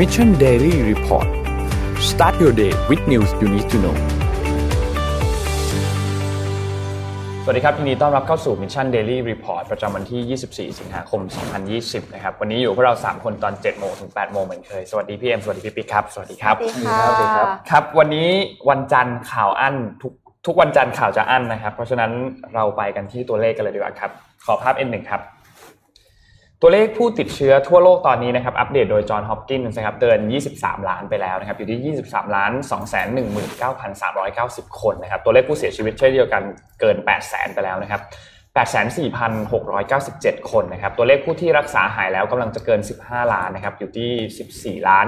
[0.00, 1.28] Mission Daily Report
[2.10, 3.96] start your day with news you need to know
[7.44, 10.38] สวัสดีครับทีนี้ต้อนรับเข้าสู่ Mission Daily Report ประจำวันที่
[10.72, 11.20] 24 สิงหาคม
[11.68, 16.56] 2020 นะครับ วันนี้อยู่พวกเรา 3 คนตอน 7 โมงถึง 8 โมงเหมือนเคย สวัสดีพี่เอ็ม สวัสดีพี่ปิ๊กครับ สวัสดีครับ
[17.04, 18.28] สวัสดีค่ะครับ วันนี้
[18.70, 20.12] วันจันทร์ข่าวอั้นทุก
[20.46, 22.10] ทุกวันจันทร์ข่าวจะอั้นนะครับ เพราะฉะนั้น
[22.54, 24.10] เราไปกันที่ตัวเลขกันเลยดีกว่าครับ
[24.46, 25.22] ขอภาพ N1 ครับ
[26.62, 30.20] ตัวเลขผู้ติดเชื้อทั่วโลกตอนนี้นะครับอัปเดตโดยจอห์นฮอปกินส์นะครับเกิน
[30.52, 32.52] 23 ล้านไปแล้วนะครับอยู่ที่ 23 ล้าน
[34.06, 36.42] 219,390 คนนะครับตัวเลขผู้เสียชีวิตเช่นเดียวกัน
[36.80, 38.00] เกิน 8 0 0 0 0 ไปแล้วนะครับ
[39.66, 45.06] 84,697 คนนะครับตัวเลขผู้ที่รักษาหายแล้วกำลังจะเกิน 15 ล้านนะครับอยู่ที่ 14 ล้าน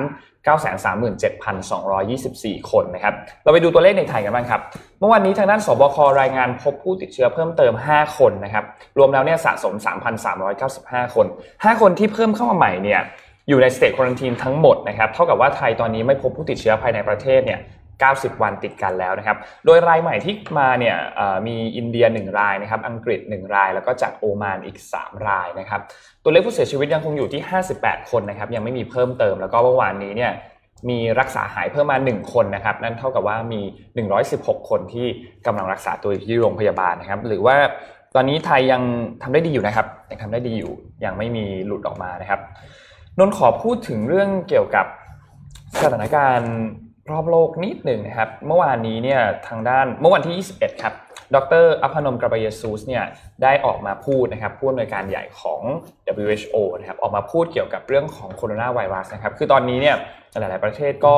[0.48, 4.60] 937,224 คนนะครับเราไปดูตัวเลขในไทยกันบ้างครับ
[5.04, 8.64] มื่อวานนี้ทางด้านสบครายงานพบผู้ติดเชื้อเพิ่มเติม 5 คนนะครับ
[8.98, 9.74] รวมแล้วเนี่ยสะสม
[10.40, 13.00] 3,395 คน 5 คนที่เพิ่มเข้ามาใหม่เนี่ย
[13.48, 17.60] อยู่ในสเตจควอนตีนทั้งหมดนะครับ เท่ากับว่าไทยตอนนี้ไม่พบผู้ติดเชื้อภายในประเทศเนี่ย
[18.00, 20.96] 90 วันติดกันแล้วนะครับ โดยรายใหม่ที่มาเนี่ย
[21.46, 25.80] มีอินเดีย 1 รายนะครับ อังกฤษ 1 ราย แล้วก็จากโอมานอีก 3 รายนะครับ
[26.22, 27.42] ตัวเลขผู้เสียชีวิตยังคงอยู่ที่
[27.76, 30.32] 58 คนนะครับ ยังไม่มีเพิ่มเติม แล้วก็เมื่อวานนี้เนี่ย
[30.88, 33.60] มีรักษาหายเพิ่มมา 1 คนนะครับ นั่นเท่ากับว่ามี
[34.14, 35.06] 116 คนที่
[35.46, 37.56] กำลังรักษาตัวอยู่ที่โรงพยาบาลนะครับ หรือว่า
[38.14, 38.82] ตอนนี้ไทยยัง
[39.22, 40.72] ทำได้ดีอยู่นะครับยังทำได้ดีอยู่
[41.04, 42.40] ยังไม่มีหลุดออกมานะครับ
[43.18, 44.86] นนท์ขอพูดถึงเรื่องเกี่ยวกับ
[45.82, 46.54] สถานการณ์
[47.10, 50.94] รอบโลกนิดหนึ่งนะครับ เมื่อวานนี้เนี่ยทางด้านเมื่อวันที่ 21 ครับ
[51.34, 53.04] ดร.อัดฮานอม เกเบรเยซุสเนี่ย
[53.42, 55.60] ได้ออกมาพูดนะครับผู้อำนวยการใหญ่ของ
[56.26, 59.96] WHO นะครับออกมาพูดเกี่ยวกับเรื่องของโคโรนาไวรัสนะครับ คือตอนนี้เนี่ย
[60.40, 61.16] หลาย ๆ ประเทศก็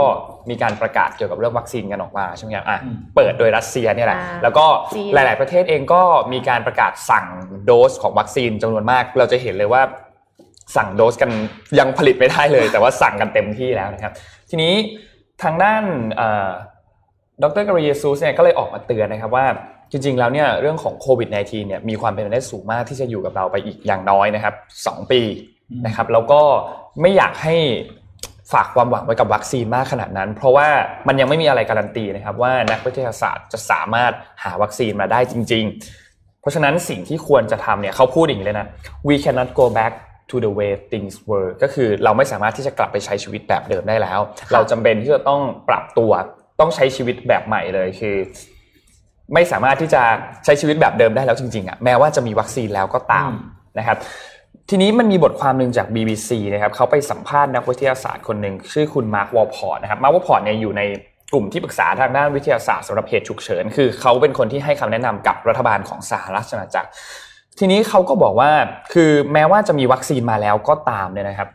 [0.50, 2.78] มีการประกาศเกี่ยวกับเรื่องวัคซีนกันออกมาใช่ไหมครับอะ
[3.16, 4.66] เปิดโดยรัสเซียเนี่ยแหละแล้วก็
[5.14, 7.26] หลาย ๆ ประเทศเองก็มีการประกาศสั่ง
[7.66, 9.82] โดสของวัคซีนจำนวนมาก เราจะเห็นเลยว่า
[10.76, 11.30] สั่งโดสกัน
[11.78, 14.12] ยังผลิตไม่ได้เลย แต่ว่าสั่งกันเต็มที่แล้วนะครับ
[14.50, 14.74] ทีนี้
[15.42, 15.84] ทางด้าน
[17.42, 19.46] ดรกราเยซูสเนี่ยก็เลยออกมาเตือนนะครับว่า
[19.90, 25.20] จริง ๆ แล้วเนี่ยเรื่องของโควิด -19 เนี่ยมีความเป็นไปได้สูงมากที่จะอยู่กับเราไปอีกอย่างน้อยนะครับ2ปี
[25.86, 26.40] นะครับแล้วก็
[27.00, 27.56] ไม่อยากให้
[28.52, 30.68] ฝากความหวังไว้กับวัคซีนมากขนาดนั้น เพราะว่า
[31.08, 34.12] มันยังไม่มีอะไรการันตีนะครับว่านักวิทยาศาสตร์จะสามารถ
[34.42, 35.64] หาวัคซีนมาได้จริง
[36.04, 38.68] ๆ เพราะฉะนั้นสิ่งที่ควรจะทำเนี่ยเขาพูดอย่างนี้เลยนะ
[39.08, 39.92] we cannot go back
[40.30, 44.20] to the way things were ก็คือเราไม่สามารถที่จะกลับไปใช้ชีวิตแบบเดิมได้แล้ว
[44.52, 46.12] เราจำเป็นที่จะต้องปรับตัว
[46.60, 48.16] ต้องใช้ชีวิตแบบใหม่เลยคือ
[49.34, 50.02] ไม่สามารถที่จะ
[50.44, 53.32] ใช้ชีวิตแบบเดิมได้แล้วจริงๆอะแม้ว่าจะมีวัคซีนแล้วก็ตาม
[53.78, 53.98] นะครับ
[54.70, 60.82] ทีนี้มันมีบทความหนึ่งจาก BBC นะครับเขาไปสัมภาษณ์นักวิทยาศาสตร์คนหนึ่งชื่อคุณมาร์ควอลพอร์ตนะครับมาร์ควอลพอร์ตเนี่ยอยู่ใน
[61.32, 66.88] กลุ่มที่ปรึกษาทางด้านวิทยาศาสตร์สำหรับเหตุฉุกเฉิน คือเขาเป็นคนที่ให้คำแนะนำกับรัฐบาลของสหราชอาณาจักร
[67.58, 68.50] ทีนี้เขาก็บอกว่า
[68.92, 71.48] คือแม้ว่าจะมีวัคซีนมาแล้วก็ตามเนี่ยนะครับ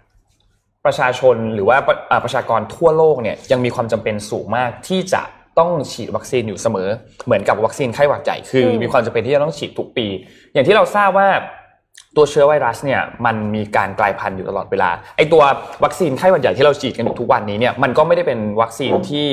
[0.85, 1.77] ประชาชนหรือว่า
[2.23, 5.21] ประชากรทั่วโลกเนี่ยยังมีความจำเป็นสูงมากที่จะ
[5.59, 6.89] ต้องฉีดวัคซีนอยู่เสมอ
[7.25, 10.07] เหมือนกับวัคซีนไข้หวัดใหญ่คือ มีความจำเป็นที่จะต้องฉีดทุกปี
[10.53, 11.29] อย่างที่เราทราบว่า
[12.15, 15.41] ตัวเชื้อไวรัสเนี่ยมันมีการกลายพันธุ์อยู่ตลอดเวลาไอตัว
[15.83, 19.27] วัคซีนไข้หวัดใหญ่ที่เราฉีดกันอยู่ทุกวันนี้เนี่ยมันก็ไม่ได้เป็นวัคซีนที่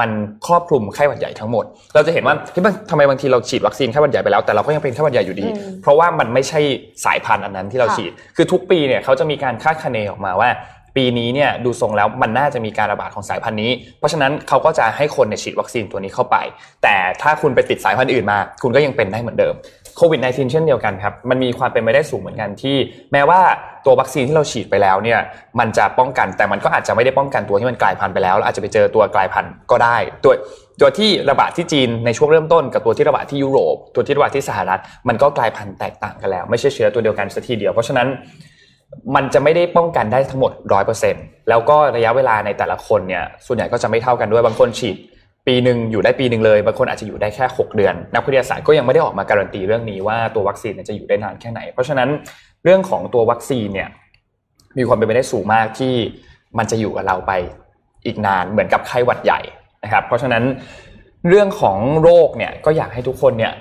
[0.00, 0.10] มัน
[0.46, 5.46] ครอบคลุมไข้หวัดใหญ่ทั้งหมด เราจะเห็นว่าที่ทำไมบางทีเราฉีดวัคซีนไข้หวัดใหญ่ไปแล้วแต่เราก็ยังเป็นไข้หวัดใหญ่อยู่ดี
[5.82, 6.60] เพราะว่ามันไม่ใช่
[7.04, 10.50] สายพันธุ์อันนั้นที่เราฉีด คือทุกปีเนี่ยเขาจะมีการคาดคะเนออกมาว่า
[10.96, 16.36] ปีนี้เนี่ยดูทรงแล้วมันน่าจะมีการระบาดของสายพันธุ์นี้ เพราะฉะนั้นเขาก็จะให้คนเนี่ยฉีดวัคซีนตัวนี้เข้าไป
[16.82, 19.54] แต่ถ้าคุณไปติดสายพันธุ์อื่นมา คุณก็ยังเป็นได้เหมือนเดิม
[19.96, 22.76] โควิด -19 เช่นเดียวกันครับมันมีความเป็นไปได้สูงเหมือนกันที่
[23.12, 23.40] แม้ว่า
[23.84, 25.20] ตัววัคซีนที่เราฉีดไปแล้วเนี่ย
[25.58, 30.32] มันจะป้องกันแต่มันก็อาจจะไม่ได้ป้องกันตัวที่มันกลายพันธุ์ไปแล้วแล้วอาจจะไปเจอตัวกลายพันธุ์ก็ได้ตัว
[30.80, 38.08] ตัวที่ระบาดที่จีนในช่วงเริ่มต้นกับตัวที่ระบาดที่ยุโรป ตัวที่ระบาดที่สหรัฐ มันก็กลายพันธุ์แตกต่างกันแล้ว ไม่ใช่เชื้อตัวเดียวกันสักทีเดียวเพราะฉะนั้น
[39.14, 44.96] มันจะไม่ได้ป้องกันได้ทั้งหมดร้อยเปอร์เซ็นต์แล้วก็ระยะเวลาในแต่ละคนเนี่ยส่วนใหญ่ก็จะไม่เท่ากันด้วยบางคนฉีด
[45.46, 52.08] ปีหนึ่งอยู่ได้ปีหนึ่งเลยบางคนอาจจะอยู่ได้แค่ 6 เดือน นักวิทยาศาสตร์ก็ยังไม่ได้ออกมาการันตีเรื่องนี้ว่าตัววัคซีนจะอยู่ได้นานแค่ไหน เพราะฉะนั้น
[52.64, 53.88] เรื่องของตัววัคซีนเนี่ย
[54.78, 55.94] มีความเป็นไปได้สูงมากที่
[56.58, 57.32] มันจะอยู่กับเราไป
[58.06, 59.40] อีกนานเหมือนกับไข้หวัดใหญ่
[59.84, 60.44] นะครับเพราะฉะนั้น
[61.28, 63.52] เรื่องของโรคเนี่ยก็อยากให้ทุกคนเนี่ย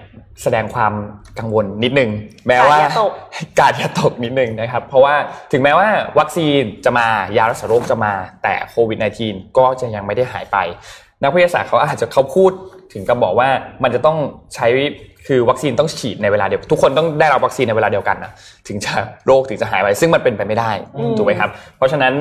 [0.44, 0.94] แสดงความ
[1.40, 2.10] กังวลนิดนึง
[2.48, 2.78] แม้ว่า
[3.60, 5.16] กาดอย่าตกนิดนึงนะครับ เพราะว่า
[5.52, 5.88] ถึงแม้ว่า
[6.20, 7.08] วัคซีนจะมา
[7.38, 8.14] ยารักษาโรคจะมา
[8.44, 10.58] แต่โควิด -19 ก็จะยังไม่ได้หายไป
[11.24, 12.52] นักวิทยาศาสตร์เขาอาจจะเขาพูด
[12.94, 13.50] ถึงกับบอกว่า
[13.84, 14.18] มันจะต้อง
[14.56, 14.68] ใช้
[15.28, 18.32] คือวัคซีนต้องฉีดในเวลาเดียว ทุกคนต้องได้รับวัคซีนในเวลาเดียวกันนะ
[18.68, 18.94] ถึงจะ
[19.26, 20.72] โรคถึงจะหายไปซึ่งมันเป็นไปไม่ได้
[21.18, 22.14] ถูกไหมครับ เพราะฉะนั้น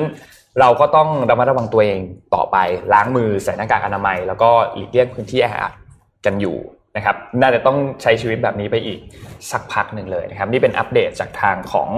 [0.59, 1.99] เราก็ต้องระมัดระวังตัวเอง
[2.35, 2.57] ต่อไป
[2.93, 5.73] ล้างมือใส่หน้ากากอนามัย แล้วก็หลีกเลี่ยงพื้นที่แออัด
[6.25, 6.57] กันอยู่
[6.95, 8.99] นะครับ น่าจะต้องใช้ชีวิตแบบนี้ไปอีก
[9.51, 11.89] สักพักหนึ่งเลยนะครับ นี่เป็นอัปเดตจากทางของ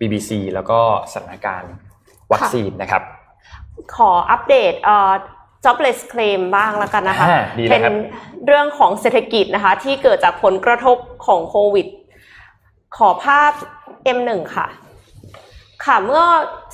[0.00, 0.78] BBC แล้วก็
[1.12, 1.72] สถานการณ์
[2.32, 3.02] วัคซีนนะครับ
[3.96, 5.12] ขออัปเดตเอ่อ
[5.64, 7.94] jobless claim บ้างแล้วกันนะคะอ่าดีเลยเป็นครับ
[8.46, 10.96] เรื่องของเศรษฐกิจนะคะ ที่เกิดจากผลกระทบ
[11.26, 11.86] ของโควิด
[12.96, 13.52] ขอภาพ
[14.16, 14.66] M1 ค่ะ
[15.84, 16.24] ค่ะ เมื่อ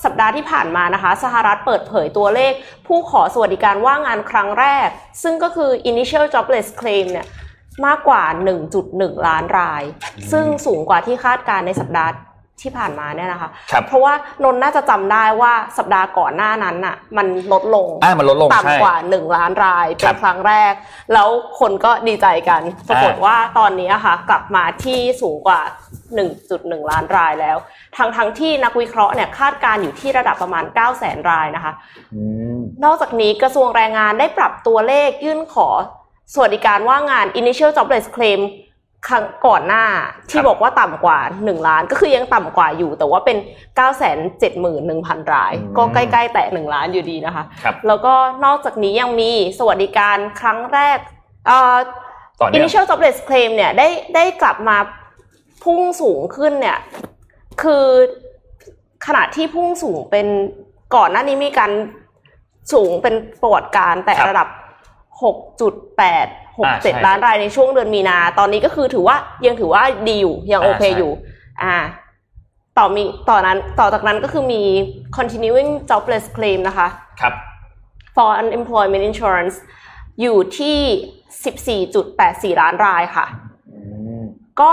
[0.04, 2.52] สัปดาห์ที่ผ่านมานะคะ สหรัฐเปิดเผยตัวเลข
[2.86, 4.88] ผู้ขอสวัสดิการว่างงานครั้งแรก
[5.22, 7.26] ซึ่งก็คือ initial jobless claim เนี่ย
[7.86, 8.24] มากกว่า
[8.74, 9.82] 1.1 ล้านราย
[10.32, 12.12] ซึ่งสูงกว่าที่คาดการณ์ในสัปดาห์
[12.62, 14.12] ที่ผ่านมาเนี่ยนะคะครับเพราะว่า
[14.44, 20.72] นนท์น่าจะจำได้ว่าสัปดาห์ก่อนหน้านั้นน่ะ มันลดลงอ่ามันลดลงใช่ต่ำกว่า1ล้านรายเป็ครันบครั้งแรก
[21.12, 21.28] แล้ว
[21.60, 25.60] คนก็ดีใจกันปรากฏอ่าว่าตอนนี้อะค่ะ กลับมาที่สูงกว่า
[26.24, 27.56] 1.1 ล้านรายแล้ว
[27.96, 31.72] ทั้งทั้งที่นักวิเคราะห์เนี่ยคาดการณ์อยู่ที่ระดับประมาณ 9 0 0 0 0 0รายนะคะ
[32.14, 32.22] อื
[32.56, 35.68] มนอกจากนี้กระทรวงแรงงานได้ปรับตัวเลขยื่นขอ
[36.34, 38.40] สวัสดิการว่างงาน initial jobless claim
[39.08, 39.84] ครั้งก่อนหน้า
[40.30, 43.36] ที่บอกว่าต่ำกว่า 1 ล้าน ก็คือยังต่ำกว่าอยู่ แต่ว่าเป็น
[44.36, 48.14] 971,000 รายอืมก็ใกล้ๆ แตะ1ล้านอยู่ดีนะคะครับแล้วก็
[48.44, 50.98] นอกจากนี้ยังมีสวัสดิการครั้งแรก
[51.46, 51.76] เอ่อ
[52.40, 54.76] ต่อเนื่อง initial jobless claim เนี่ยได้ได้กลับมา
[55.64, 56.78] พุ่งสูงขึ้นเนี่ย
[57.62, 57.86] คือ
[59.06, 60.26] ขณะที่พุ่งสูงเป็น
[60.96, 61.72] ก่อนหน้านี้มีการ
[62.72, 64.48] สูงเป็นประวัติการณ์แต่ครับระดับ
[65.22, 69.16] 6.8 อ่าใช่67ล้านรายในช่วงเดือนมีนา ตอนนี้ก็คือถือว่า
[69.46, 71.10] ยังถือว่าดีอยู่ยังอ่าโอเคใช่อยู่
[71.62, 71.76] อ่า
[72.78, 74.62] ต่อมีต่อนั้นต่อจากนั้นก็คือมี
[75.16, 76.88] continuing jobless claim นะคะ
[77.20, 77.34] ครับ
[78.14, 79.56] for unemployment insurance
[80.20, 81.82] อยู่ที่
[82.54, 83.26] 14.84 ล้านรายค่ะ
[83.72, 83.80] อื
[84.20, 84.22] ม
[84.60, 84.72] ก็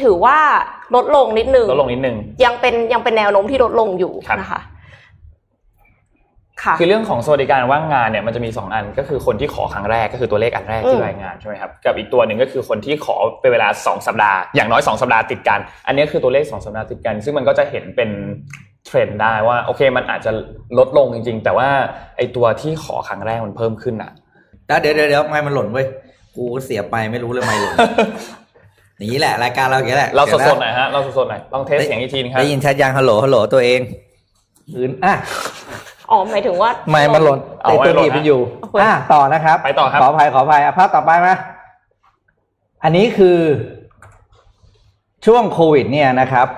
[0.00, 0.38] ถือว่า
[0.94, 4.60] ลดลงนิดนึงลดลงนิดนึงยังเป็นยังเป็นแนวโน้มที่ลดลงอยู่ครับนะคะ
[6.62, 18.10] ค่ะคือเรื่องของสวัสดิการว่างงานเนี่ยมันจะมี 2 อันก็คือคนที่ขอครั้งแรกก็คือตัวเลขอันแรกที่อืมรายงานใช่ไหมครับกับอีกตัวหนึ่งก็คือคนที่ขอเป็นเวลา 2 สัปดาห์อย่างน้อย 2 สัปดาห์ติดกัน อันนี้คือตัวเลข 2 สัปดาห์ติดกัน ซึ่งมันก็จะเห็นเป็น
[18.86, 20.30] เทรนด์ได้ว่าโอเคมันอาจจะ
[20.78, 21.68] ลดลงจริง ๆ แต่ว่า
[22.16, 24.10] ไอตัวที่ขอครั้งแรกมันเพิ่มขึ้นอะ
[24.66, 25.86] แล้วเดี๋ยวเดี๋ยวเดี๋ยวไม่มันหล่นเว้ย
[26.36, 27.74] กูเสียไปไม่รู้เลยไม่หล่น
[28.98, 33.80] อย่างนี้แหละรายการเราอย่างนี้แหละเราสดี๋ยวดๆหน่อยฮะเราสดๆหน่อยลองเทสเสียงอีกทีนึงครับได้ยินชัดยังฮัลโหลฮัลโหลตัวเอง
[34.76, 35.14] อื่นอะ
[36.12, 41.34] อ๋อหมายถึงว่าไม่มันหล่นเอาติดไว้ตัวหล่นดีนะมันอยู่โอเคอะต่อนะครับไปต่อครับขออภัยขออภัยอะภาพต่อไปมา
[42.84, 43.38] อันนี้คือ
[45.26, 46.48] ช่วงโควิด เนี่ยนะครับ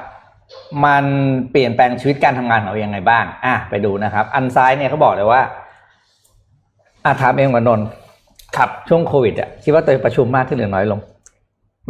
[0.85, 1.05] มัน
[1.51, 5.41] เปลี่ยนแปลงชีวิตการทำงานของเรายังไงบ้าง อะไปดูนะครับ อันซ้ายเนี่ยเขาบอกเลยว่า
[7.05, 7.87] อะถามเองกับนนท์
[8.57, 11.01] ครับช่วงโควิดอะคิดว่าตัวเองประชุมมากขึ้นหรือน้อยลง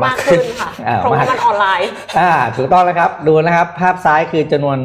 [0.03, 1.89] มากขึ้นค่ะอ่าเพราะว่ามามัมันออนไลน์
[2.19, 4.79] อ่าถูกต้องแล้วครับ ดูนะครับ ภาพซ้ายคือจำนวน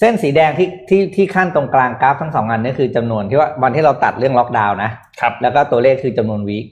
[0.00, 6.64] เส้นสีแดงที่ที่ที่ขั้นตรงกลางกราฟทั้งสองอันนี่คือจำนวนที่ว่าวันที่เราตัดเรื่องล็อกดาวน์นะครับแล้วก็ตัวเลขคือจำนวนวีค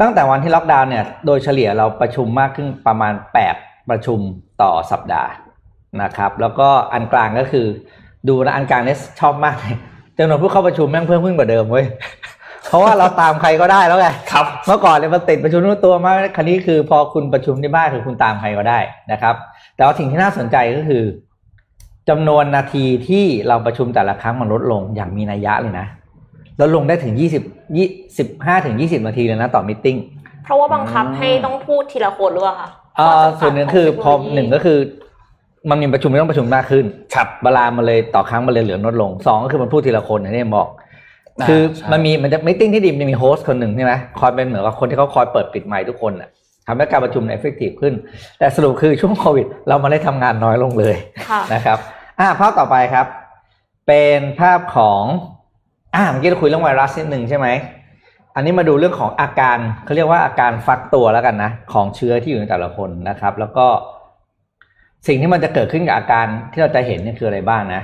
[0.00, 3.12] ตั้งแต่วันที่ล็อกดาวน์เนี่ยโดยเฉลี่ยเราประชุมมากขึ้นประมาณ
[3.52, 4.18] 8ประชุม
[4.62, 5.30] ต่อสัปดาห์
[6.02, 7.66] นะครับ แล้วก็อันกลางก็คือ
[8.28, 9.74] ดูนะอันกลางเนี่ยชอบมากเลย
[10.18, 11.86] จำนวนผู้เข้าประชุมแม่งเพิ่มขึ้นกว่าเดิมเว้ย
[12.68, 18.78] เพราะว่าเราตามใครก็ได้แล้วไงครับเมื่อก่อนเนี่ยมันติดประชุมทุกตัวมากคันนี้คือพอคุณประชุมที่บ้านคือคุณตามใครก็ได้
[19.12, 19.34] นะครับ
[19.76, 21.02] แต่ว่าสิ่งที่น่าสนใจก็คือ
[22.08, 25.86] จำนวนนาทีที่เราประชุมแต่ละครั้งมันลดลงอย่างมีนัยยะเลยนะ
[26.60, 27.42] ลดลงได้ถึงยี่สิบ
[27.76, 29.96] ยี่สิบห้าถึงยี่สิบนาทีเลยนะต่อมิทติ้ง
[30.44, 34.78] เพราะว่าบังคับอืมให้ต้องพูดทีละคนหรือเปล่าคะเอ่อส่วนหนึ่งคือพอหนึ่งก็คือ
[35.70, 36.84] มันมีประชุมไม่ต้องประชุมมากขึ้น
[37.14, 40.68] ครับเวลามันเลยต่อครั้งมันเลยเหลือลดลงสองก็คือมันพูดทีละคนอย่างที่เอ็มบอก
[41.40, 46.28] อ่าคือใช่มันมีมันจะ meeting ที่ดีมันจะมี host คนหนึ่งใช่ไหมคอยเป็นเหมือนกับคนที่เขาคอยเปิดปิดไมค์ทุกคนน่ะ
[46.66, 47.94] ทำให้การประชุม effective ขึ้น
[48.38, 50.96] แต่สรุปคือช่วงโควิด เรามาได้ทำงานน้อยลงเลย
[51.28, 51.78] ค่ะนะครับ
[52.20, 53.06] อ่าภาพต่อไปครับ
[53.86, 55.02] เป็นภาพของ
[55.94, 57.48] อ่าเมื่อกี้เราคุยเรื่องไวรัสนิดหนึ่งใช่ไหม
[58.34, 63.66] อันนี้มาดูเรื่องของอาการเขาเรียกว่าอาการฟักตัวแล้วกันนะของเชื้อที่อยู่ในแต่ละคนนะครับ แล้วก็
[65.06, 67.82] สิ่งที่มันจะเกิดขึ้นกับอาการที่เราจะเห็นนี่คืออะไรบ้างนะ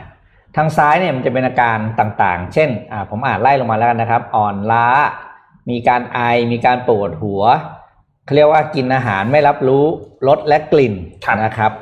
[0.56, 4.86] ทางซ้ายเนี่ยมันจะเป็นอาการต่างๆ เช่นอ่าผมอ่านไล่ลงมาแล้วกันนะครับ อ่อนล้า
[5.70, 6.20] มีการไอ
[6.52, 7.42] มีการปวดหัว
[8.24, 9.84] เขาเรียกว่ากินอาหารไม่รับรู้
[10.28, 10.94] รสและกลิ่น
[11.44, 11.72] นะครับ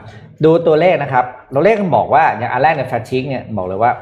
[0.45, 3.93] ดูตัวเลขนะครับ ตัวเลขมันบอกว่าอย่างอันแรกในแฟชชิกเนี่ยบอกเลยว่า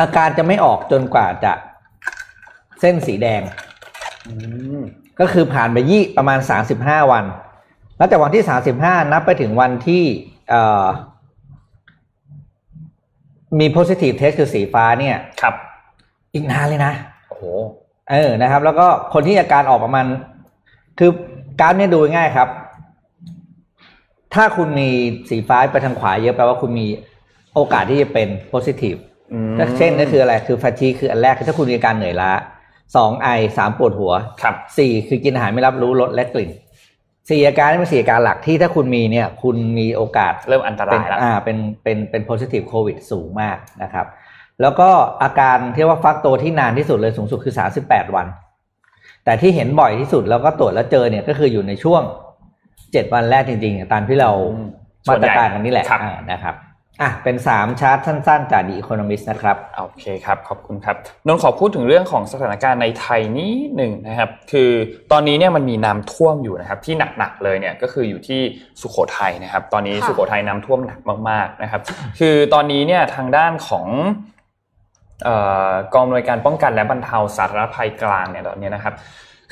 [0.00, 1.52] อาการจะไม่ออกจนกว่าจะ
[2.80, 3.42] เส้นสีแดง
[4.26, 4.32] อื
[4.78, 4.82] ม
[5.20, 7.24] ก็คือผ่านไปยี่ประมาณสามสิบห้าวัน
[7.96, 10.02] แล้วจากวันที่สามสิบห้านับไปถึงวันที่
[10.50, 10.86] เอ่อ
[13.58, 15.54] มี positive test คือสีฟ้าเนี่ย ครับ
[16.34, 16.92] อีกนานเลยนะ
[17.28, 17.44] โอ้โห
[18.10, 20.06] เออ นะครับ แล้วก็คนที่อาการออกประมาณ
[20.98, 21.10] คือ
[21.60, 22.48] กราฟเนี่ยดูง่ายๆครับ
[24.34, 24.88] ถ้าคุณมี
[25.30, 26.86] สีฟ้าไปทางขวาเยอะแปลว่าคุณมี
[27.54, 28.98] โอกาสที่จะเป็น positive
[29.32, 32.32] อืมก็เช่นนั่นคืออะไรคือฟาชีคืออันแรกคือถ้าคุณมีอาการเหนื่อยล้า
[32.96, 36.50] สองไอสามปวดหัวครับสี่คือกินอาหารไม่รับรู้รสและกลิ่น
[37.30, 44.06] สี่อาการนี่เป็นสี่อาการหลักที่ถ้าคุณมีเนี่ย คุณมีโอกาสเริ่มอันตเป็นรายแล้วอ่าเป็นเป็นเป็น positive covid สูงมากนะครับ
[44.62, 44.88] แล้วก็
[45.22, 48.26] อาการที่ว่าฟักตัวที่นานที่สุดเลยสูงสุดคือ38วัน
[49.24, 52.02] แต่ที่เห็นบ่อยที่สุดแล้วก็ตรวจแล้วเจอเนี่ยก็คืออยู่ในช่วง
[52.92, 54.68] 7วันแรกจริงๆ ตามที่เราอืม
[55.08, 56.56] มาตรการกันนี่แหละครับอ่านะครับ
[57.02, 64.70] อะเป็น 3 ชาร์ตสั้นๆ จากดีอีโคโนมิสนะครับ โอเคครับ ขอบคุณครับ นนท์ขอพูดถึงเรื่องของสถานการณ์ในไทยนิดหนึ่งนะครับ คือ
[65.12, 68.40] ตอนนี้เนี่ยมันมีน้ำท่วมอยู่นะครับ ที่หนักๆเลยเนี่ยก็คืออยู่ที่
[68.80, 71.80] สุโขทัยนะครับ ตอนนี้ค่ะสุโขทัยน้ำท่วมหนักมากๆนะครับ
[72.18, 73.86] คือตอนนี้เนี่ยทางด้านของ
[75.24, 75.36] เอ่
[75.68, 78.94] อกองอำนวยการป้องกันและบรรเทาสาธารณภัยกลางเนี่ยตอนนี้นะครับ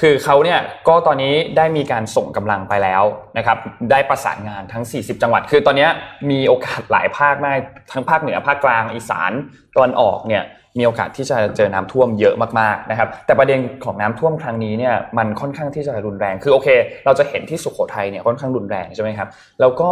[0.00, 3.02] คือเขาเนี่ยก็ตอนนี้ได้มีการส่งกำลังไปแล้ว
[3.38, 3.58] นะครับ
[3.90, 5.88] ได้ประสานงานทั้ง 40 จังหวัด คือตอนนี้
[6.30, 7.58] มีโอกาสหลายภาคมาก
[7.92, 9.32] ทั้งภาคเหนือภาคกลางอีสาน
[9.76, 10.44] ตอนออกเนี่ย
[10.78, 16.68] มีโอกาสที่จะเจอน้ำท่วมเยอะมากๆนะครับ แต่ประเด็นของน้ำท่วมครั้งนี้เนี่ยมันค่อนข้างที่จะรุนแรง คือโอเค
[17.04, 19.28] เราจะเห็นที่สุโขทัยเนี่ยค่อนข้างรุนแรงใช่ไหมครับ
[19.60, 19.90] แล้วก็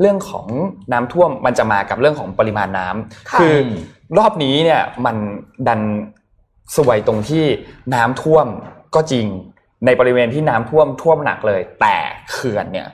[0.00, 0.46] เรื่องของ
[0.92, 3.56] น้ำท่วมมันจะมากับเรื่องของปริมาณน้ำค่ะคือ
[4.18, 5.16] รอบนี้เนี่ยมัน
[5.68, 5.80] ดัน
[6.76, 7.44] สวยตรงที่
[7.94, 8.46] น้ำท่วม
[8.94, 9.26] ก็จริง
[9.86, 11.96] ในบริเวณที่น้ำท่วมท่วมหนักเลย แต่
[12.30, 12.88] เขื่อนเนี่ย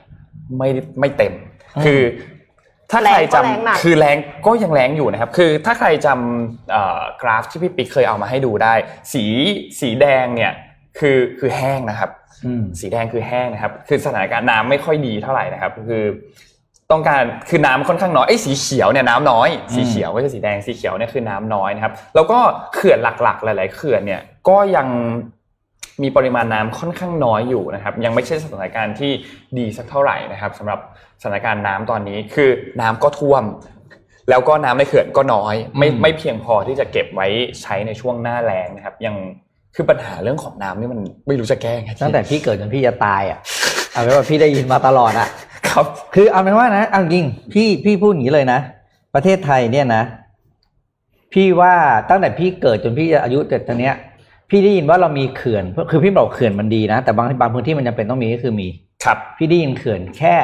[0.57, 1.33] ไม่ไม่เต็ม
[1.77, 2.01] อืมคือ
[2.91, 8.73] ถ้าใครจำแรงก็แรงหนักคือแรงก็ยังแรงอยู่นะครับ คือถ้าใครจำเอ่อกราฟที่พี่ปิ๊กเคยเอามาให้ดูได้
[9.13, 9.23] สี
[9.79, 10.51] สีแดงเนี่ย
[10.99, 12.09] คือคือแห้งนะครับ
[12.45, 16.03] อืมสีแดงคือแห้งนะครับ คือสถานการณ์น้ำไม่ค่อยดีเท่าไหร่นะครับ คือ
[16.91, 22.39] ต้องการคือน้ำค่อนข้างน้อยไอ้ยสีเขียวเนี่ยน้ำน้อย สีเขียวไม่ใช่สีแดงสีเขียวเนี่ยคือน้ำน้อยนะครับ แล้วก็
[22.73, 24.87] เขื่อนหลักๆ หลาย ๆ เขื่อนเนี่ยก็ยัง
[26.01, 29.11] มีปริมาณน้ำค่อนข้างน้อยอยู่นะครับ ยังไม่ใช่สถานการณ์ที่
[29.57, 30.79] ดีสักเท่าไหร่นะครับสำหรับ
[31.21, 32.49] สถานการณ์น้ำตอนนี้คือ
[32.81, 33.43] น้ำก็ท่วม
[34.29, 37.27] แล้วก็น้ำในเขื่อนก็น้อย ไม่อืมไม่เพียงพอที่จะเก็บไว้
[37.61, 39.15] ใช้ในช่วงหน้าแล้งนะครับ ยัง
[39.75, 43.39] คือปัญหาเรื่องของน้ำนี่มันไม่รู้จะแก้ไงตั้งแต่พี่เกิดจนพี่จะตายอะ
[43.91, 45.27] เอาไว้ว่าพี่ได้ยินมาตลอดอะ
[45.69, 48.59] ครับ คือเอาเป็นว่านะเอาจริงพี่พี่พูดอย่างนี้เลยนะ
[49.15, 50.03] ประเทศไทยเนี่ยนะ
[51.33, 51.73] พี่ว่า
[52.09, 53.95] ตั้งแต่พี่เกิดจนพี่อายุเจ็ดตอนเนี้ย
[54.51, 58.67] พี่ได้ยินว่าเรามีเขื่อนคือพี่บอกเขื่อนมันดีนะ แต่บางบางพื้นที่มันจำเป็นต้องมีก็คือมี
[59.05, 60.35] ครับ พี่ได้ยินเขื่อนแค่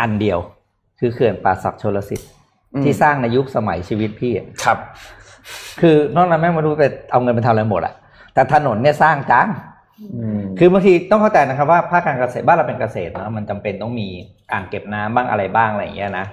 [0.00, 0.38] อันเดียว
[1.00, 2.28] คือเขื่อนป่าศักดิ์ชลสิทธิ์
[2.74, 4.78] อืมที่สร้างในยุคสมัยชีวิตพี่อะครับ
[5.80, 7.94] คือนอกนั้นแม่งไม่รู้ไปเอาเงินไปทำอะไรหมดอะ
[8.34, 9.48] แต่ถนนเนี่ยสร้างจัง
[10.14, 14.08] อืมคือบางทีต้องเข้าใจนะครับว่าภาคการเกษตรบ้านเราเป็นเกษตรเนอะมันจำเป็นต้องมี
[14.52, 16.26] อ่างเก็บน้ำบ้างอะไรบ้างอะไรอย่างเงี้ยนะ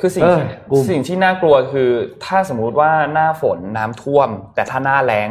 [0.00, 1.90] คือสิ่งเออที่กูสิ่งที่น่ากลัวคือ
[2.24, 5.30] ถ้าสมมุติว่าหน้าฝนน้ำท่วม แต่ถ้าหน้าแล้ง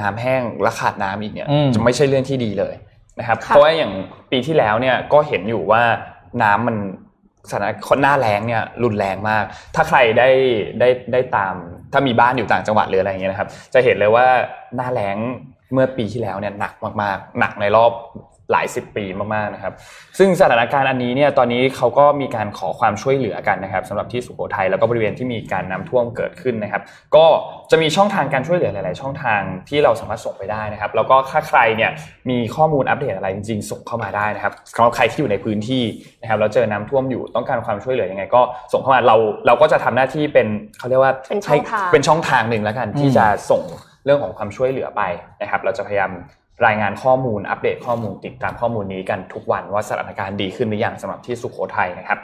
[0.00, 2.74] น้ำแห้งและขาดน้ำอีกเนี่ยอืมจะไม่ใช่เรื่องที่ดีเลย
[3.18, 3.92] นะครับค่ะเพราะว่าอย่าง
[4.30, 5.82] ปีที่แล้วเนี่ยก็เห็นอยู่ว่า
[6.42, 6.76] น้ำมัน
[7.50, 10.28] สถานการณ์หน้าแล้งเนี่ยรุนแรงมาก ถ้าใครได้
[10.80, 11.54] ได้ได้ตาม
[11.92, 14.26] ถ้ามีบ้านอยู่ต่างจังหวัดหรืออะไรอย่างเงี้ยนะครับ จะเห็นเลยว่า
[14.76, 15.16] หน้าแล้ง
[15.72, 16.72] เมื่อปีที่แล้วเนี่ยหนัก
[17.02, 17.92] มากๆ หนักในรอบ
[18.52, 19.72] หลายสิบปีมากๆนะครับ
[20.18, 26.82] ซึ่งสถานการณ์อันนี้เนี่ยตอนนี้เขาก็มีการขอความช่วยเหลือกันนะครับสำหรับที่สุโขทัยแล้วก็บริเวณที่มีการน้ำท่วมเกิดขึ้นนะครับ
[27.16, 27.26] ก็
[27.70, 31.90] จะมีช่องทางการช่วยเหลือหลาย ๆ ช่องทางที่เราสามารถส่งไปได้นะครับ แล้วก็ถ้าใครเนี่ย
[32.30, 35.82] มีข้อมูลอัปเดตอะไรจริง ๆ ส่งเข้ามาได้นะครับสำหรับใครที่อยู่ในพื้นที่
[36.20, 40.46] นะครับแล้วเจอน้ำท่วมอยู่ต้องการความช่วยเหลือยังไง ก็ส่งเข้ามาเราเราก็จะทำหน้าที่เป็น
[40.78, 43.62] เขาเรียกว่าเป็นช่องทางให้เป็นช่องทางหนึ่งแล้วกันที่อืมจะส่ง
[44.04, 45.02] เรื่องของความช่วยเหลือไป
[45.42, 46.10] นะครับ เราจะพยายาม
[46.66, 52.18] รายงานข้อมูลอัปเดตข้อมูลติดตามข้อมูลนี้กันทุกวันว่าสถานการณ์ดีขึ้นหรือยังสำหรับที่สุโขทัยนะครับ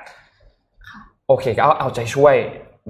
[1.29, 2.35] โอเคก็เอาเอาใจช่วย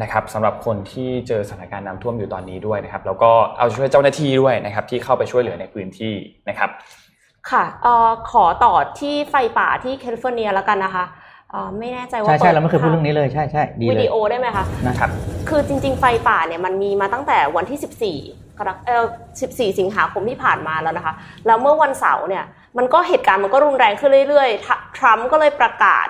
[0.03, 6.15] นะครับสำหรับคนที่เจอสถานการณ์น้ำท่วมอยู่ตอนนี้ด้วยนะครับ แล้วก็เอาใจช่วยเจ้าหน้าที่ด้วยนะครับ ที่เข้าไปช่วยเหลือในพื้นที่
[6.49, 6.71] นะครับ
[7.51, 11.20] ค่ะเอ่อขอต่อที่ไฟป่าที่แคลิฟอร์เนียแล้วกันนะคะเอ่อ
[11.79, 15.11] ไม่แน่ใจว่าใช่ใช่ปิเราไม่เคยพูดเรื่องนี้เลยใช่ใช่ดีวิเลยดีโอได้ไหมคะนะครับ
[15.49, 19.05] คือจริง ๆ ไฟป่าเนี่ยมันมีมาตั้งแต่วันที่ 14กรกเอ่อ
[19.41, 21.15] 14 สิงหาคมที่ผ่านมาแล้วนะคะ
[21.47, 22.45] แล้วเมื่อวันเสาร์เนี่ย
[22.79, 26.07] มันก็เหตุการณ์มันก็รุนแรงขึ้นเรื่อยๆทรัทรัมป์ก็เลยประกาศ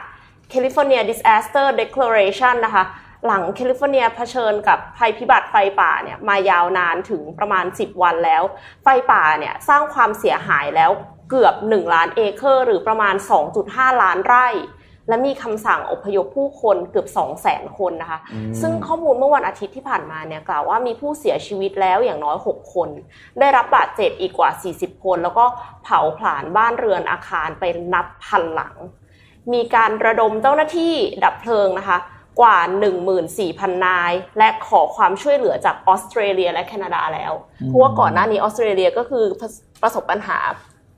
[0.52, 2.84] California Disaster Declaration นะคะ
[3.26, 8.42] หลังแคลิฟอร์เนียเผชิญกับภัยพิบัติไฟป่าเนี่ยมายาวนานถึงประมาณ 10 วันแล้ว
[8.82, 10.90] ไฟป่าเนี่ยสร้างความเสียหายแล้ว
[11.30, 13.14] เกือบ 1 ล้านเอเคอร์ หรือประมาณ
[13.58, 14.48] 2.5 ล้านไร่
[15.10, 22.88] และมีคำสั่งอพยพผู้คนเกือบ 2 0 0 0 0 0 คนนะคะอืมซึ่งข้อมูลเมื่อวันอาทิตย์ที่ผ่านมาเนี่ยกล่าวว่ามีผู้เสียชีวิตแล้วอย่างน้อย 6 คน
[23.40, 25.44] ได้รับบาดเจ็บอีกกว่า 40 คน แล้วก็
[25.84, 27.64] เผาผลาญบ้านเรือนอาคารไป
[27.94, 28.74] นับพันหลัง
[29.52, 31.98] มีการระดมเจ้าหน้าที่ดับเพลิงนะคะ
[32.40, 32.58] กว่า
[33.18, 37.32] 14,000 นาย และขอความช่วยเหลือจากออสเตรเลียและแคนาดาแล้ว
[37.66, 39.50] เพราะว่าก่อนหน้านี้ออสเตรเลียก็คือประ
[39.82, 40.38] ประสบปัญหา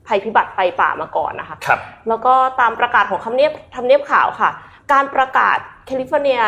[0.07, 4.49] ภัยพิบัติไฟป่ามาก่อนนะคะครับแล้วก็ตามประกาศของคำเนียบทำเนียบข่าวค่ะ
[4.91, 6.41] การประกาศแคลิฟอร์เนีย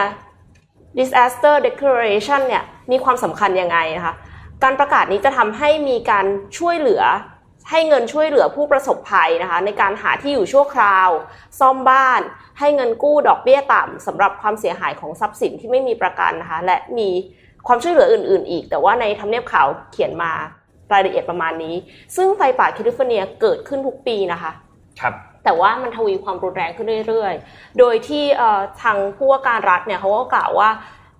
[0.97, 4.13] Disaster Declaration เนี่ยมีความสำคัญยังไงนะคะ
[4.63, 6.25] การประกาศนี้จะทำให้มีการ
[6.57, 7.03] ช่วยเหลือ
[7.69, 11.09] ให้เงินช่วยเหลือผู้ประสบภัยนะคะ ในการหาที่อยู่ชั่วคราว
[11.59, 12.21] ซ่อมบ้าน
[12.59, 17.09] ให้เงินกู้ดอกเบี้ยต่ำสำหรับความเสียหายของทรัพย์สินที่ไม่มีประกันนะคะ และมี
[17.67, 20.33] ความช่วยเหลืออื่น ๆ อีก แต่ว่าในทำเนียบข่าวเขียนมา
[20.93, 21.75] รายละเอียดประมาณนี้
[22.15, 24.51] ซึ่งไฟป่าแคลิฟอร์เนียเกิดขึ้นทุกปีนะคะ
[25.01, 25.13] ครับ
[25.43, 30.69] แต่ว่ามันทวีความรุนแรงขึ้นเรื่อยๆ โดยที่เอ่อทางผู้ว่าการรัฐเนี่ยเขาก็กล่าวว่า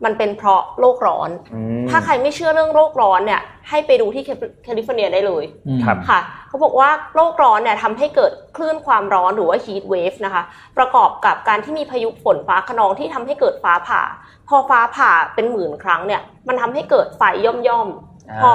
[0.06, 10.44] มันเป็นเพราะโลกร้อนอืมถ้าใครไม่เชื่อเรื่องโลกร้อนเนี่ย ให้ไปดูที่แคลิแคลิฟอร์เนียได้เลยอืมครับค่ะ เขาบอกว่าโลกร้อนเนี่ยทำให้เกิดคลื่นความร้อนหรือว่า heat wave นะคะ
[10.78, 14.02] ประกอบกับการที่มีพายุฝนฟ้าขนองที่ทำให้เกิดฟ้าผ่า
[14.48, 18.52] พอฟ้าผ่าเป็นหมื่นครั้งเนี่ย มันทำให้เกิดไฟย่อมย่อมๆอ่าพอ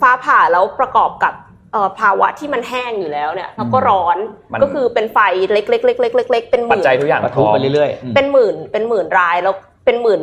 [0.00, 1.34] ฟ้าผ่าแล้วประกอบกับ
[1.72, 4.16] เอ่อภาวะที่มันแห้งอยู่แล้วเนี่ยแล้วก็ร้อน
[4.52, 5.18] มันก็คือเป็นไฟ
[5.52, 9.54] เล็กๆๆๆๆๆเป็นหปัจมื่นจัยทุกอย่างปะทุไปเรื่อยๆอืมเป็นหมื่นเป็นหมื่นรายแล้ว
[9.84, 10.22] เป็นหมื่น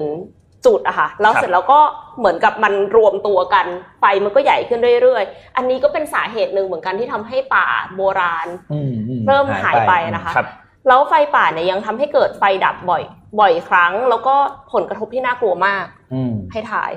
[0.65, 1.79] จุดอะค่ะแล้วครับเสร็จแล้วก็
[2.19, 3.65] เหมือนกับมันรวมตัวกัน
[3.99, 10.47] ไฟมันก็ใหญ่ขึ้นเรื่อยๆ อันนี้ก็เป็นสาเหตุหนึ่งเหมือนกันที่ทำให้ป่าโบราณอืมอืเริ่มหายไปนะคะครับ
[10.87, 13.03] แล้วไฟป่าเนี่ยยังทำให้เกิดไฟดับบ่อย
[13.39, 14.35] บ่อยครั้ง แล้วก็
[14.73, 16.91] ผลกระทบที่น่ากลัวมากอืมให้ถ่าย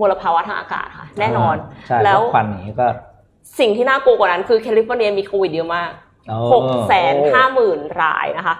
[0.00, 2.86] มลภาวะทางอากาศค่ะ แน่นอนใช่แล้แล้ววควันอย่างนี้ก็
[3.58, 5.90] สิ่งที่น่ากลัวกว่านั้นคือแคลิฟอร์เนียมีโควิดเยอะมาก
[6.28, 8.54] โอ้หกแสนห้าหมื่นรายนะคะ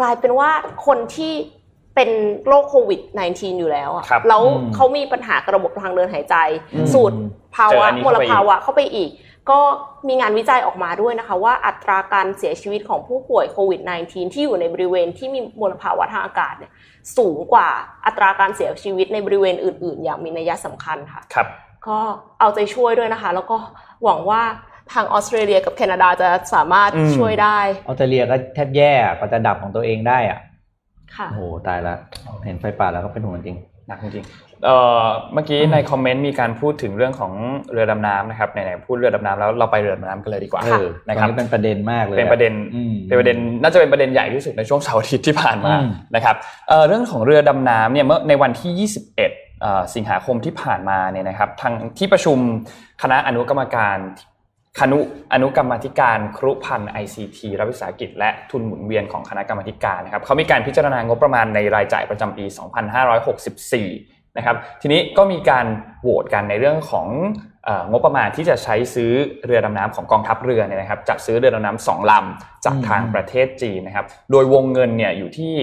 [0.00, 0.50] กลายเป็นว่า
[0.86, 1.32] คนที่
[1.94, 2.10] เป็น
[2.46, 3.00] โรคโควิด
[3.30, 6.36] -19 อยู่แล้วอะครับแล้วอืมเขามีปัญหากับระบบทางเดินหายใจ
[6.74, 7.16] อืมสูตร
[7.56, 9.10] ภาวะเจออันนี้มเข้าลไปอีกภาวะเข้าไปอีก
[9.50, 9.60] ก็
[10.08, 16.72] มีงานวิจัยออกมาด้วยนะคะ ว่าอัตราการเสียชีวิตของผู้ป่วยโควิด -19 ที่อยู่ในบริเวณที่มีมลภาวะทางอากาศเนี่ย
[17.18, 17.68] สูงกว่า
[18.06, 21.46] อัตราการเสียชีวิตในบริเวณอื่น ๆ อย่างมีนัยสำคัญค่ะครับ
[21.88, 21.98] ก็
[22.40, 23.56] เอาใจช่วยด้วยนะคะ แล้วก็
[24.04, 24.42] หวังว่า
[24.92, 30.38] ทางออสเตรเลียกับแคนาดาจะสามารถอืมช่วยได้ออสเตรเลียก็แทบแย่กว่าจะดับของตัวเองได้อะ
[31.16, 31.94] ค่ะโอ้โหตายละ
[32.44, 33.56] เห็นไฟป่าแล้วก็เป็นห่วงจริง
[33.86, 37.32] หนักจริงๆ เอ่อเมื่อกี้ในคอมเมนต์มีการพูดถึงเรื่องของ
[37.72, 46.36] เรือดำน้ำนะครับไหนๆพูดเรือดำน้ำแล้วเราไปเรือดำน้ำกันเลยดีกว่าเออตนะอนครับนี้เป็นประเด็นมากเลยอเป็นประเด็นอืมเป็นประเด็นน่าจะเป็นประเด็นใหญ่ที่สุดในช่วงเสาร์อาทิตย์ที่ผ่านมาอืมนะครับ
[46.68, 52.38] เอ่อเรื่องของเรือดำน้ำเนี่ยเมื่อในวันที่ 21เอ่อสิงหาคมที่ผ่านมาเนี่ยนะครับทางที่ประชุม
[53.02, 53.98] คณะอนุกรรมการ
[54.80, 54.98] คณะ
[55.32, 62.44] อนุกรรมาธิการครุพันธ์ ICT รัฐวิสาหกิจ และทุนหมุนเวียนของคณะกรรมาธิการนะครับเขามีการพิจารณางบประมาณในรายจ่ายประจำปี
[63.50, 65.66] 2564 นะครับทีนี้ก็มีการ
[66.02, 67.08] โหวตกันในเรื่องของ
[67.90, 69.12] งบประมาณที่จะใช้ซื้อ
[69.44, 75.54] เรือดำน้ำของกองทัพเรือเนี่ยนะครับจัดซื้อเรือดำน้ำสองลำจากทางประเทศจีนนะครับ โดยวงเงินเนี่ยอยู่ที่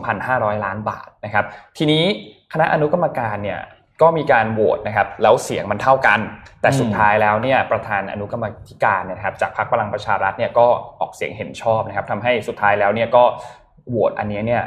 [0.00, 1.44] 22,500 ล้านบาทนะครับ
[1.78, 2.04] ทีนี้
[2.52, 3.60] คณะอนุกรรมการเนี่ย
[4.02, 6.20] ก็มีการโหวตนะครับแล้วเสียงมันเท่ากัน
[6.60, 10.66] แต่สุดท้ายแล้วเนี่ยประธานอนุกรรมาธิการเนี่ยนะครับจากพรรคพลังประชารัฐเนี่ยก็
[11.00, 13.24] ออกเสียงเห็นชอบนะครับทำให้สุดท้ายแล้วเนี่ยก็
[13.88, 14.62] โหวตอันนี้เนี่ย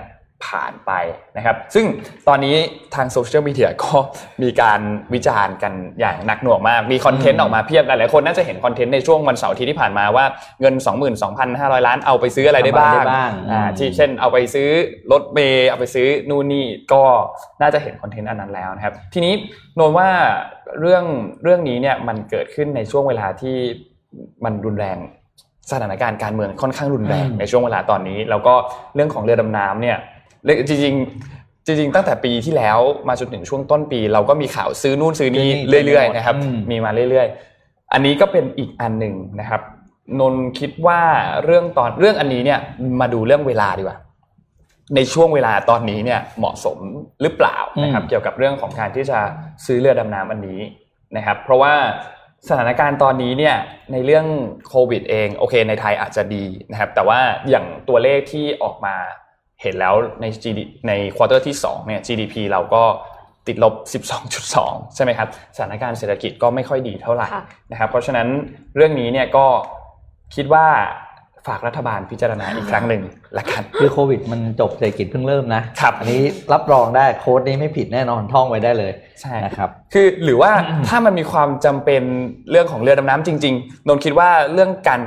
[0.48, 0.92] ผ่านไป
[1.38, 1.86] นะครับ ซึ่ง
[2.28, 2.56] ตอนนี้
[2.96, 3.96] ทางโซเชียลมีเดียก็
[4.44, 4.82] มีการ
[5.14, 10.26] วิจารณ์กันอย่างหนักหน่วงมาก มี content ออกมาเพียบหลายๆคนน่าจะเห็น content ในช่วงวันเสาร์อาทิตย์ที่ผ่านมาว่า
[10.62, 10.76] เงิน
[11.32, 14.70] 22,500 ล้านเอาไปซื้ออะไรได้บ้างทำอะไรได้บ้างอ่าอืมที่เช่นเอาไปซื้อ
[15.12, 17.04] รถเมย์เอาไปซื้อนู่นนี่ก็
[17.62, 19.34] น่าจะเห็นคอนเทนต์อันนั้นแล้วนะครับ ทีนี้
[19.76, 20.10] โนนว่า
[20.80, 21.04] เรื่อง
[21.44, 23.58] เรื่องนี้เนี่ยมันเกิดขึ้นในช่วงเวลาที่
[24.46, 25.00] มันรุนแรง
[25.72, 28.54] สถานการณ์การเมืองค่อนข้างรุนแรงอืมในช่วงเวลาตอนนี้ แล้วก็
[28.96, 30.20] เรื่องของเรือดำน้ำเนี่ยเรื่อง
[30.68, 39.62] จริงๆจริงๆตั้งแต่ปีที่แล้วมาจนถึงช่วงต้นปี เราก็มีข่าวซื้อนู่นซื้อนี่ซื้อนี่เรื่อยๆนะครับอืมมีมาเรื่อยๆ อันนี้ก็เป็นอีกอันหนึ่งนะครับ
[40.20, 41.02] นนคิดว่า
[41.44, 42.60] เรื่องตอนเรื่องอันนี้เนี่ย
[43.02, 43.98] มาดูเรื่องเวลาดีกว่า
[44.96, 46.78] ในช่วงเวลาตอนนี้เนี่ยเหมาะสม
[47.22, 49.20] หรือเปล่านะครับอืมเกี่ยวกับเรื่องของการที่จะ
[49.66, 50.60] ซื้อเรือดำน้ำอันนี้
[51.18, 51.74] นะครับ เพราะว่า
[52.50, 53.56] สถานการณ์ตอนนี้เนี่ย
[53.92, 54.26] ในเรื่อง
[54.68, 58.96] โควิดเองโอเคในไทยอาจจะดีนะครับ แต่ว่าอย่างตัวเลขที่ออกมา
[59.62, 62.84] เห็นแล้วใน GD ในควอเตอร์ที่2เนี่ย GDP เราก็
[63.48, 63.74] ติดลบ
[64.36, 68.28] 12.2 ใช่ไหมครับ สถานการณ์เศรษฐกิจก็ไม่ค่อยดีเท่าไหร่ค่ะนะครับ เพราะฉะนั้น
[68.76, 69.46] เรื่องนี้เนี่ยก็
[70.36, 70.66] คิดว่า
[71.48, 73.04] ฝากรัฐบาลพิจารณาอีกครั้งหนึ่ง
[73.38, 76.22] ละกันคือโควิดมันจบเศรษฐกิจเพิ่งเริ่มนะครับอันนี้
[76.54, 80.52] รับรองได้โค้ดนี้ไม่ผิดแน่นอนท่องไว้ได้เลยใช่นะครับ คือหรือว่า
[80.88, 82.04] ถ้ามันมีความจำเป็น
[82.52, 85.02] เรื่องของเรือดำน้ำจริง ๆ นนท์คิดว่าเรื่องการ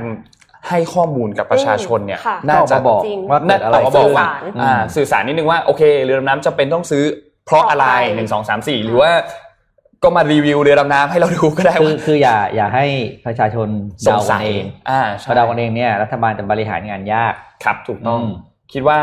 [0.69, 7.03] ให้ข้อมูลกับประชาชนเนี่ยค่ะน่าจะก็ออกมาบอกจริงว่าเกิน่าดอะไรออกมาบอกว่าสื่อสารอ่าสื่อสารนิดนึงว่าโอเคเรือดำน้ำจำเป็นต้องซื้อ
[7.45, 9.11] เพราะอะไรเพราะอะไรหนึ่งสองสามสี่หรือว่า
[10.03, 12.85] ก็มารีวิวเรือดำน้ำให้เราดูก็ได้คือว่าคืออย่าอย่าให้
[13.25, 13.67] ประชาชน
[14.05, 18.31] สงเดากัสันยเองอ่าพใช่อเดากันเองเนี่ยรัฐบาลจะบริหารงานยากครับถูกต้องอืม
[18.73, 18.99] คิดว่า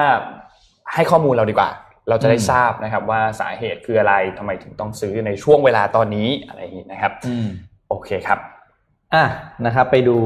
[0.94, 1.70] ให้ข้อมูลเราดีกว่า
[2.08, 7.46] เราจะได้อืมทราบนะครับว่าสาเหตุคืออะไรทำไมถึงต้องซื้อในช่วงเวลาตอนนี้อะไรอย่างนี้นะครับอืม
[7.88, 8.38] โอเคครับ
[9.14, 9.24] อะ
[9.66, 10.16] นะครับ ไปดู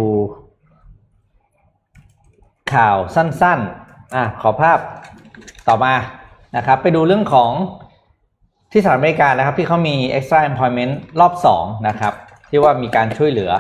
[2.74, 4.79] ข่าวสั้นๆอะขอภาพ
[5.68, 5.94] ต่อมา
[6.57, 7.50] นะครับไปดูเรื่องของ
[8.72, 12.12] ที่สหรัฐอเมริกานะครับที่เขามี extra employment รอบสองนะครับ
[12.50, 13.52] ที่ว่ามีการช่วยเหลือ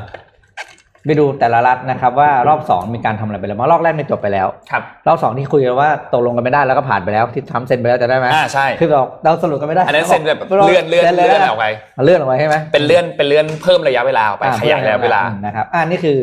[1.04, 11.66] ไปดูแต่ละรัฐนะครับ ว่ารอบสองมีการทำอะไรไปแล้วมางรอบแรกเนี่ยจบไปแล้วครับรอบสองที่คุยกันว่าตกลงกันไม่ได้แล้วก็ผ่านไปแล้วที่ทำเซ็นไปแล้วจะได้ไหมอ่าใช่คือเราเราสรุปกันไม่ได้อันนั้นเซ็นแบบเลื่อนเลื่อนเลื่อนออกไป
[12.04, 16.18] เลื่อนออกไปใช่ไหมเป็นเลื่อนเป็นเลื่อนเพิ่มระยะเวลาออกไปอ่ขยายระยะเวลานะครับอ่านี่คือ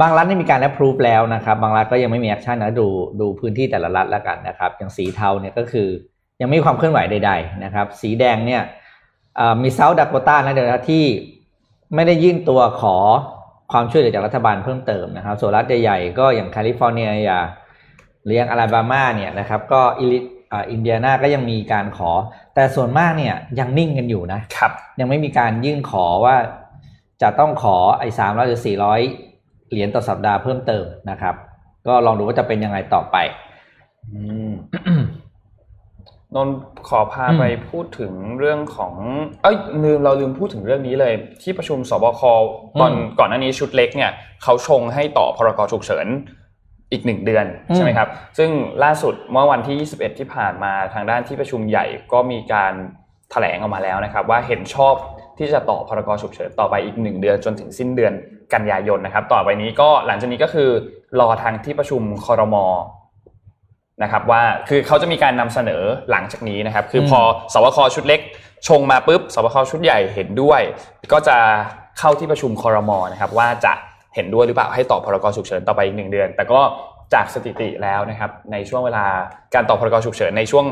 [0.00, 2.86] บางรัฐนี่มีการ approve แล้วนะครับ บางรัฐก็ยังไม่มี action นะดู
[3.20, 5.88] ดูพื้นที่แต่ละรัฐแล้วกันนะครับ อย่างสีเทาเนี่ยก็คือ
[6.40, 8.62] ยังไม่มีความเคลื่อนไหวใด ๆ นะครับ สีแดงเนี่ย
[9.38, 11.04] อ่ามีเซาท์ด a โกตานะเดี๋ยวนะที่
[11.94, 12.96] ไม่ได้ยื่นตัวขอ
[13.72, 17.44] ความช่วยเหลือจากรัฐบาลเพิ่มเติมนะครับ ส่วนรัฐใหญ่ๆก็อย่างแคลิฟอร์เนียอย่าง
[18.24, 20.18] หรืออย่างอลาบามาเนี่ยนะครับก็อิลิ
[20.52, 22.10] อ่าอินเดียนาก็ยังมีการขอ
[22.54, 26.36] แต่ส่วนมากเนี่ยยังนิ่งกันอยู่นะครับ ยังไม่มีการยื่นขอว่า
[27.22, 29.00] จะต้องขอไอ้สามร้อยหรือสี่ร้อย
[29.70, 31.34] เหรียญต่อสัปดาห์เพิ่มเติมนะครับ
[31.86, 33.16] ก็ลองดูว่าจะเป็นยังไงต่อไป
[34.12, 34.52] อืม
[36.34, 36.56] นนท์
[36.88, 38.92] ขอพาอืมไปพูดถึงเรื่องของ
[39.42, 42.20] เอ้ยลืมเราลืมพูดถึงเรื่องนี้เลย ที่ประชุมสบค
[42.80, 44.10] ตอนก่อนหน้านี้ชุดเล็กเนี่ย
[44.42, 46.06] เขาชงให้ต่อพรกฉุกเฉิน
[46.92, 48.50] อีกหนึ่งเดือนใช่ไหมครับ ซึ่ง
[48.84, 52.72] ล่าสุดเมื่อวันที่ 21 ที่ผ่านมาทางด้านที่ประชุมใหญ่ก็มีการ
[53.30, 54.94] แถลงออกมาแล้วนะครับ ว่าเห็นชอบ
[55.38, 58.12] ที่จะต่อพรกฉุกเฉินต่อไปอีกหนึ่งเดือนจนถึงสิ้นเดือน
[58.54, 60.68] กันยายนนะครับ ต่อไปนี้ก็หลังจากนี้ก็คือ
[61.20, 62.64] รอทางที่ประชุมคอรมอ
[64.02, 67.20] นะครับว่าคือเขาจะมีการนำเสนอหลังจากนี้นะครับ คืออมพอ
[67.54, 68.20] สวคชุดเล็ก
[68.68, 70.60] ชงมาปุ๊บสวคชุดใหญ่เห็นด้วย
[71.12, 71.36] ก็จะ
[71.98, 73.72] เข้าที่ประชุมคอรมอนะครับว่าจะ
[74.14, 76.60] เห็นด้วยหรือเปล่าให้ต่อพรกฉุกเฉินต่อไปอีกหนึ่งเดือน แต่ก็
[77.14, 79.04] จากสถิติแล้วนะครับ ในช่วงเวลา
[79.54, 80.64] การต่อพรกฉุกเฉินในช่วง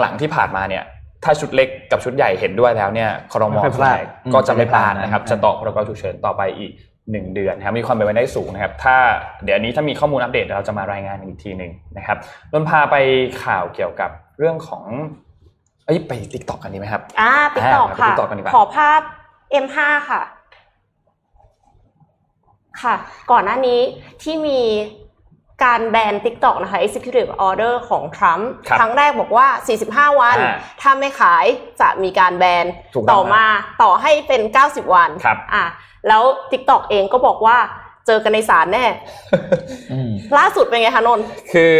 [0.00, 0.84] หลังๆที่ผ่านมาเนี่ย
[1.24, 3.98] ถ้าชุดเล็กกับชุดใหญ่เห็นด้วยแล้วเนี่ยคอรมอไม่ค่อยพลาด
[4.34, 6.72] ก็จะไม่พลาดนะครับอืมจะต่อพรกฉุกเฉินต่อไปอีก
[7.10, 8.96] หนึ่งเดือนนะครับมีความเป็นไปได้สูงนะครับ ถ้า
[9.44, 12.16] เดี๋ยวนี้ถ้ามีข้อมูลอัปเดตเดี๋ยวเราจะมารายงานอีกทีหนึ่งนะครับ
[12.52, 12.96] นนท์พาไป
[13.44, 14.84] ข่าวเกี่ยวกับเรื่องของ
[15.86, 19.00] เอ้ยไป TikTok กันดีไหมครับอ่า TikTok อ่าไปค่ะ TikTok กันดีกว่าขอภาพ
[19.64, 19.76] M5
[20.10, 20.22] ค่ะ
[22.82, 22.94] ค่ะ
[23.30, 23.80] ก่อนหน้านี้
[24.22, 24.60] ที่มี
[25.64, 29.46] การแบน TikTok นะคะ Executive Order ของทรัมป์ครับครั้งแรกบอกว่า
[30.10, 31.44] 45 วันอ่าถ้าไม่ขาย
[31.80, 33.44] จะมีการแบนถูกต้องต่อมา
[33.82, 35.64] ต่อให้เป็น 90 วันครับอะ
[36.08, 37.58] แล้ว TikTok เองก็บอกว่า
[38.06, 38.84] เจอกันในศาลแน่
[39.92, 41.74] อืมล่าสุดเป็นไงคะนนท์คือ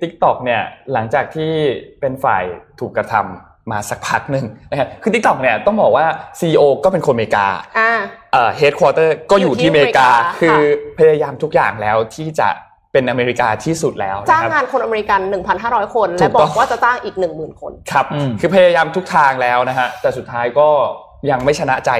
[0.00, 0.62] TikTok เนี่ย
[0.92, 1.52] หลังจากที่
[2.00, 2.44] เป็นฝ่าย
[2.80, 6.06] ถูกกระทำมาสักพักหนึ่งนะครับคือ TikTok เนี่ยต้องบอกว่า
[6.40, 7.46] CEO ก็เป็นคนอเมริกา
[7.78, 7.92] อ่า
[8.32, 12.48] เอ่อ headquarter ก็อยู่ที่อเมริกาอยู่ที่อเมริกา คือค่ะพยายามทุกอย่างแล้วที่จะ
[12.92, 15.20] เป็นอเมริกาที่สุดแล้วจ้างนะครับงานคนอเมริกัน
[15.58, 20.68] 1,500 คนถูและกบต้อองกว่าจะจ้างอีก 10,000 คนครับอืมคือพยายามทุกทางแล้วนะฮะแต่สุดท้ายก็
[21.30, 21.90] ยังไม่ชนะใจ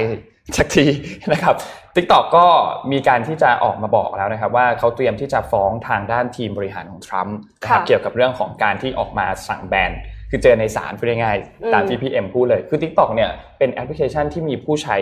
[0.57, 0.85] สักที
[1.31, 1.55] นะครับ
[1.95, 2.47] TikTok ก็
[2.91, 9.91] มีการที่จะออกมาบอกแล้วนะครับ ว่าเขาเตรียมที่จะฟ้องทางด้านทีมบริหารของทรัมป์นะครับค่ะเกี่ยวกับเรื่องของการที่ออกมาสั่งแบน
[10.31, 14.97] คือเจอในศาลพูดง่ายอืมๆตามที่พี่เอ็มพูดเลย คือ TikTok เนี่ยเป็นแอปพลิเคชันที่มีผู้ใช้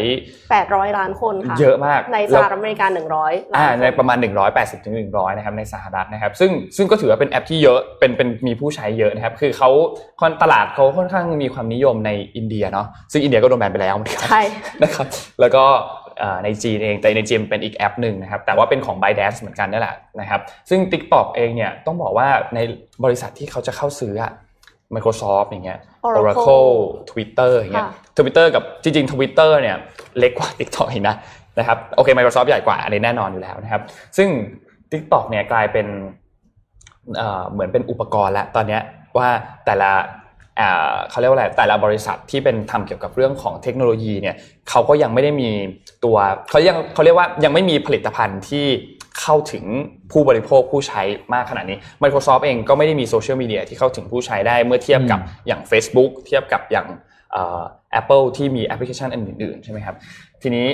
[0.47, 4.17] 800 ล้านคนค่ะเยอะมากในสแล้วหรัฐอเมริกา 100ล้าอ่านคนในประมาณ
[4.51, 9.69] 180ถึง100นะครับในสหรัฐนะครับ ซึ่งซึ่งก็ถือว่าเป็นแอปที่เยอะเป็นเป็นมีผู้ใช้เยอะนะครับ คือเขา
[10.21, 14.41] ค่อนตลาดเขาค่อนข้างมีความนิยมในอินเดียเนาะซึ่งอินเดียก็โดนแบนไปแล้วเหมือนกันใช่
[14.83, 15.07] นะครับ
[15.41, 15.63] แล้วก็
[16.19, 22.59] เอ่อในจีนเองแต่ในจีนเป็นอีกแอปหนึ่งนะครับแต่ว่าเป็นของ b y d a n c e เหมือนกันนี่แหละนะครับซึ่ง TikTok เองเนี่ยต้องบอกว่าใน
[23.03, 24.31] บริษัทที่เขาจะเข้าซื้ออะ
[24.95, 26.71] Microsoft อย่างเงี้ย Oracle Oracle
[27.11, 29.77] Twitter อย่างเงี้ยค่ะ Twitter กับจริงๆ Twitter เนี่ย
[30.19, 31.15] เล็กกว่า TikTok อีกนะ
[31.59, 33.81] นะครับโอเค Microsoft ใหญ่กว่าอันนี้แน่นอนอยู่แล้วนะครับ
[34.17, 34.29] ซึ่ง
[34.91, 35.87] TikTok เนี่ยกลายเป็น
[37.17, 38.81] เอ่อเหมือนเป็นอุปกรณ์แล้วตอนเนี้ย
[39.17, 39.29] ว่า
[39.65, 39.91] แต่ละ
[40.57, 44.35] เอ่อเขาเรียกว่าอะไรแต่ละบริษัทที่เป็นทำเกี่ยวกับเรื่องของเทคโนโลยีเนี่ย
[44.69, 45.49] เขาก็ยังไม่ได้มี
[46.05, 46.17] ตัว
[46.49, 48.65] เขายังเขาเรียกว่ายังไม่มีผลิตภัณฑ์ที่
[49.21, 49.65] เข้าถึง
[50.11, 51.01] ผู้บริโภคผู้ใช้
[51.33, 56.87] มากขนาดนี้ Microsoft เองก็ไม่ได้มีโซเชียลมีเดียที่เข้าถึงผู้ใช้ได้เมื่อเทียบกับอืมอย่าง Facebook เทียบกับอย่าง
[57.31, 57.61] เอ่อ
[57.99, 59.95] Apple ที่มีแอปพลิเคชันอื่นๆใช่ไหมครับ
[60.41, 60.67] ทีนี้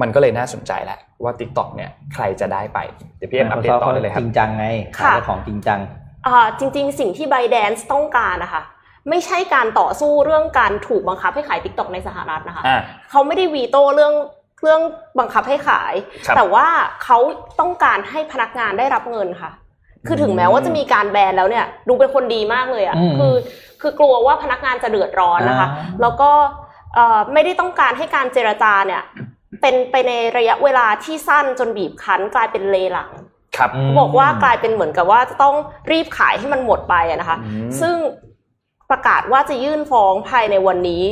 [0.00, 2.78] มันก็เลยน่าสนใจแหละว่า TikTok เนี่ยใครจะได้ไป
[3.18, 4.66] เดี๋ยวพี่เอ็มอัปเดตต่อได้เลยคจรับริงจังไง
[4.98, 5.80] ค่ะขายของจริงจัง
[6.26, 8.62] อ่าจริง ๆ สิ่งที่ b y d a n c e ต้องการนะคะ
[9.08, 12.80] ไม่ใช่การต่อสู้เรื่องการถูกบังคับให้ขาย TikTok ในสหรัฐนะคะอ่า
[13.10, 14.14] เขาไม่ได้วีโต้เรื่อง
[14.64, 14.82] เรื่อง
[15.18, 15.94] บังคับให้ขาย
[16.26, 16.66] ครับแต่ว่า
[17.04, 17.18] เขา
[17.60, 19.50] ต้องการให้พนักงานได้รับเงินค่ะ
[20.06, 23.34] คือถึงแม้ว่าจะมีการแบนแล้วเนี่ย ดูเป็นคนดีมากเลยอะอืมคือ
[23.80, 26.30] คือกลัวว่าพนักงานจะเดือดร้อนนะคะ อ่า แล้วก็
[26.94, 29.02] เอ่อไม่ได้ต้องการให้การเจรจาเนี่ย
[29.60, 33.10] เป็นไปในระยะเวลาที่สั้นจนบีบคั้นกลายเป็นเลหลัง
[33.56, 35.54] ครับมบอกว่ากลายเป็นเหมือนกับว่าจะต้อง
[35.92, 37.96] รีบขายให้มันหมดไปอะนะคะ อืมซึ่ง
[38.90, 41.04] ประกาศว่าจะยื่นฟ้องภายในวันนี้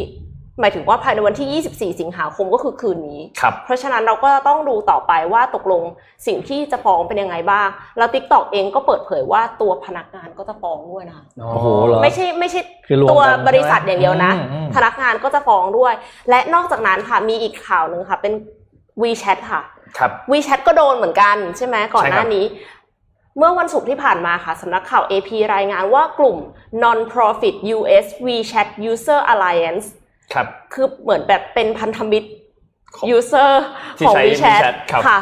[0.62, 5.82] หมายถึงว่าภายในวันที่ 24 สิงหาคมก็คือคืนนี้ครับเพราะฉะนั้นเราก็ต้องดูต่อไปว่าตกลง
[6.26, 15.94] สิ่งที่จะฟ้องเป็นยังไงบ้าง แล้ว TikTok เองก็เปิดเผยว่าตัวพนักงานก็จะฟ้องด้วยนะคะโอ้โหเหรอไม่ใช่ไม่ใช่คือรวมตัวกันบริษัทอย่างเดียวนะอืมอืมพนักงานก็จะฟ้องด้วย
[16.30, 18.32] และนอกจากนั้นค่ะมีอีกข่าวหนึ่งค่ะ เป็น
[19.02, 19.62] WeChat ค่ะ
[19.98, 22.46] ครับ WeChat ก็โดนเหมือนกันใช่ไหมก่อนหน้าใช่ครับนี้
[23.38, 26.38] เมื่อวันศุกร์ที่ผ่านมาค่ะสำนักข่าว AP รายงานว่ากลุ่ม
[26.82, 29.86] Non-profit US WeChat User Alliance
[30.34, 32.28] ครับ คือเหมือนแบบเป็นพันธมิตร
[32.96, 33.50] ของ user
[33.98, 35.18] ที่ของใช้ WeChat WeChat ครับค่ะ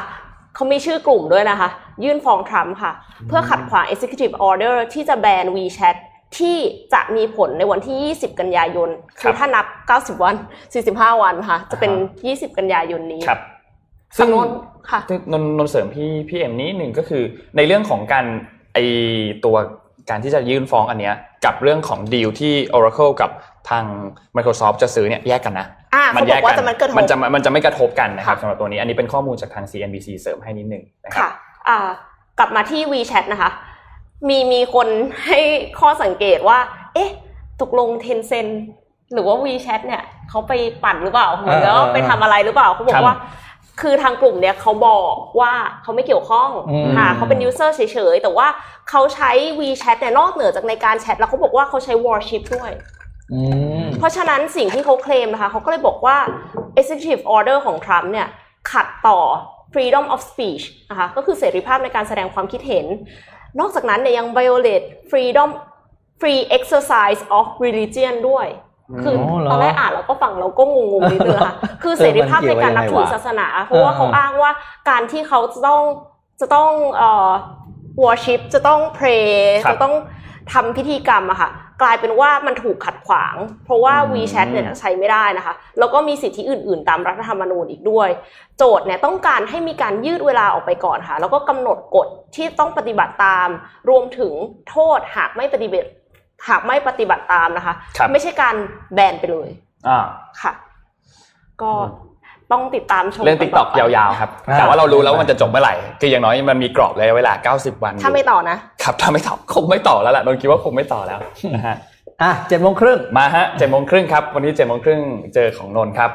[0.55, 1.69] เขามีชื่อกลุ่มด้วยนะคะ
[2.05, 2.93] ยื่นฟ้องทรัมป์ค่ะ
[3.29, 5.97] เพื่อขัดขวาง executive order ที่จะแบน WeChat
[6.39, 6.57] ที่
[6.93, 8.89] จะมีผลในวันที่ 20 กันยายน
[9.21, 9.67] คือถ้านับ
[10.17, 10.35] 90 วัน
[10.79, 11.93] 45 วันค่ะ จะเป็น
[12.27, 13.41] 20 กันยายนนี้ครับ
[14.17, 14.49] ซึ่งโน้น
[14.91, 15.01] ค่ะ
[15.33, 17.23] นนนนเสริมพี่พี่เอ็มนิดหนึ่งก็คือ
[17.57, 18.27] ในเรื่องของการ
[18.75, 18.79] ไอ
[19.45, 19.57] ตัว
[20.11, 23.31] การที่จะยื่นฟ้องอันเนี้ย กับเรื่องของดีลที่ Oracle กับ
[23.71, 23.85] ทาง
[24.37, 31.33] Microsoft จะซื้อเนี่ยแยกกันนะอ่าเขาบอกว่าจะมันกระทบมันจะมันจะไม่กระทบกันนะครับค่ะสำหรับตัวนี้อันนี้เป็นข้อมูลจากทาง CNBC เสริมให้นิดหนึ่งนะครัค่ะบ
[31.69, 31.89] อ่า
[32.39, 33.51] กลับมาที่ WeChat นะคะ
[34.29, 34.89] มีมีคน
[35.27, 35.41] ให้
[35.81, 36.59] ข้อสังเกตว่า
[36.95, 37.11] เอ๊ะ
[37.61, 38.53] ตกลง Tencent
[39.13, 40.53] หรือว่า WeChat เนี่ยเขาไป
[40.85, 43.15] ปั่นหรือเปล่าเหมือนกับว่าไปทำอะไรหรือเปล่าเขาบอครักบว่า
[43.81, 45.53] คือทางกลุ่มเนี่ยเขาบอกว่า
[45.83, 47.81] เขาไม่เกี่ยวข้องอืมค่ะเขาเป็น user เฉ
[48.13, 48.47] ยๆ แต่ว่า
[48.91, 52.71] เขาใช้ WeChat เนี่ยนอกเหนือจากในการแชทแล้วเขาบอกว่าเขาใช้ Warship ด้วย
[53.33, 53.41] อื
[53.83, 56.17] มเพราะฉะนั้นสิ่งที่เขาเคลมนะคะเขาก็เลยบอกว่า
[56.81, 58.29] executive order ของทรัมป์เนี่ย
[58.73, 59.21] ขัดต่อ
[59.75, 62.87] freedom of speech นะคะก็คือเสรีภาพในการแสดงความคิดเห็น
[63.61, 65.51] นอกจากนั้นเนี่ยยัง violate freedom
[66.21, 68.47] free exercise of religion ด้วย
[69.05, 74.51] คืออ๋อเหรอตอนแรกอ่านแล้วก็ฟังเราก็งงๆนิดนึงค่ะ คือเสรีภาพในการนับถือศาสนา เพราะว่าเขาอ้างว่า
[74.89, 75.83] การที่เขาจะต้อง
[76.41, 77.31] จะต้องเอ่อ
[78.03, 79.29] worship จะต้อง pray
[79.65, 79.95] ครับจะต้อง
[80.53, 81.51] ทำพิธีกรรมอะค่ะ
[81.83, 88.09] กลายเป็นว่ามันถูกขัดขวาง เพราะว่าอืม WeChat เนี่ยใช้ไม่ได้นะคะ แล้วก็มีสิทธิอื่น ๆ ตามรัฐธรรมนูญอีกด้วย
[88.59, 93.49] โจทย์เนี่ยต้องการให้มีการยืดเวลาออกไปก่อนค่ะ แล้วก็กำหนดกฎที่ต้องปฏิบัติตาม
[93.89, 94.33] รวมถึง
[94.71, 95.89] โทษหากไม่ปฏิบัติ
[96.49, 98.55] หากไม่ปฏิบัติตามนะคะครับไม่ใช่การ
[98.95, 99.49] แบนไปเลย
[99.89, 99.99] อ่า
[100.43, 100.53] ค่ะ
[101.63, 101.73] ก็
[102.53, 111.19] ต้องติดตามชมเรื่องติ๊กต็อกนยาวๆครับอ่าแต่ว่าเรารู้แล้วว่ามันจะจบเมื่อไหร่ คืออย่างน้อยมันมีกรอบระยะเวลา 90 วัน ถ้าไม่ต่อนะ ครับ ถ้าไม่ต่อคงไม่ต่อแล้วแหละนนท์คิดว่าคงไม่ต่อแล้ว
[111.55, 111.77] นะฮะ
[112.23, 115.01] อะเจ็ดโมงครึ่งมาฮะเจ็ดโมงครึ่งครับ วันนี้เจ็ดโมงครึ่ง
[115.35, 116.11] เจอของนนท์ครับ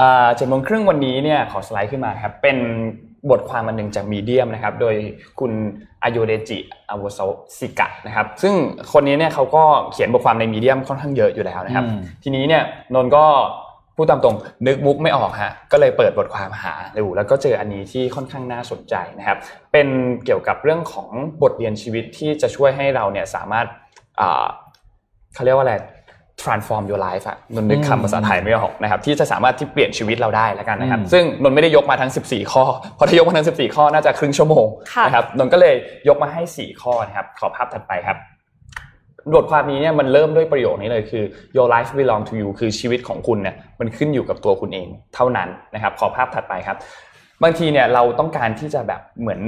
[0.00, 2.56] อ่าเจ็ดโมงครึ่งวันนี้เนี่ยขอสไลด์ขึ้นมาครับ เป็น
[3.30, 4.94] บทความอันหนึ่งจากมีเดียมนะครับ โดย
[5.40, 5.52] คุณ
[6.04, 6.58] อายุเดจิ
[6.90, 7.20] อาวุโส
[7.58, 8.54] สิกะนะครับ ซึ่ง
[8.92, 12.62] คนนี้เนี่ยเขาก็เขียนบทความในมีเดียมค่อนข้างเยอะอยู่แล้วนะครับอืมทีนี้เนี่ย
[12.94, 13.24] นนท์ก็
[13.96, 19.38] พูดตามตรงนึกมุกไม่ออกฮะก็เลยเปิดบทความหาดูแล้วก็เจออันนี้ที่ค่อนข้างน่าสนใจนะครับ
[19.72, 19.88] เป็น
[20.24, 21.08] เกี่ยวกับเรื่องของ
[21.42, 23.66] บทเรียนชีวิตที่จะช่วยให้เราเนี่ยสามารถ
[24.20, 24.46] อ่า
[25.34, 25.74] เขาเรียกว่าอะไร
[26.42, 35.74] transform your life อะนนท์นึกอืมคำภาษาไทยไม่ออกนะครับที่จะสามารถที่เปลี่ยนชีวิตเราได้แล้วกันนะครับอืมซึ่งนนท์ไม่ได้ยกมาทั้ง 14 ข้อเพราะถ้ายกมาทั้ง 14 ข้อน่าจะครึ่งชั่วโมงค่ะนะครับนนท์ก็เลย
[36.08, 38.18] ยกมาให้ 4 ข้อนะครับขอภาพถัดไปครับ
[39.34, 41.24] บทความนี้เนี่ยมันเริ่มด้วยประโยคนี้เลยคือ
[41.56, 46.76] your life belong to you คือชีวิตของคุณเนี่ยมันขึ้นอยู่กับตัวคุณเอง เท่านั้นนะครับขอภาพถัดไปครับ
[47.42, 49.40] บางทีเนี่ยเราต้องการที่จะแบบเหมือน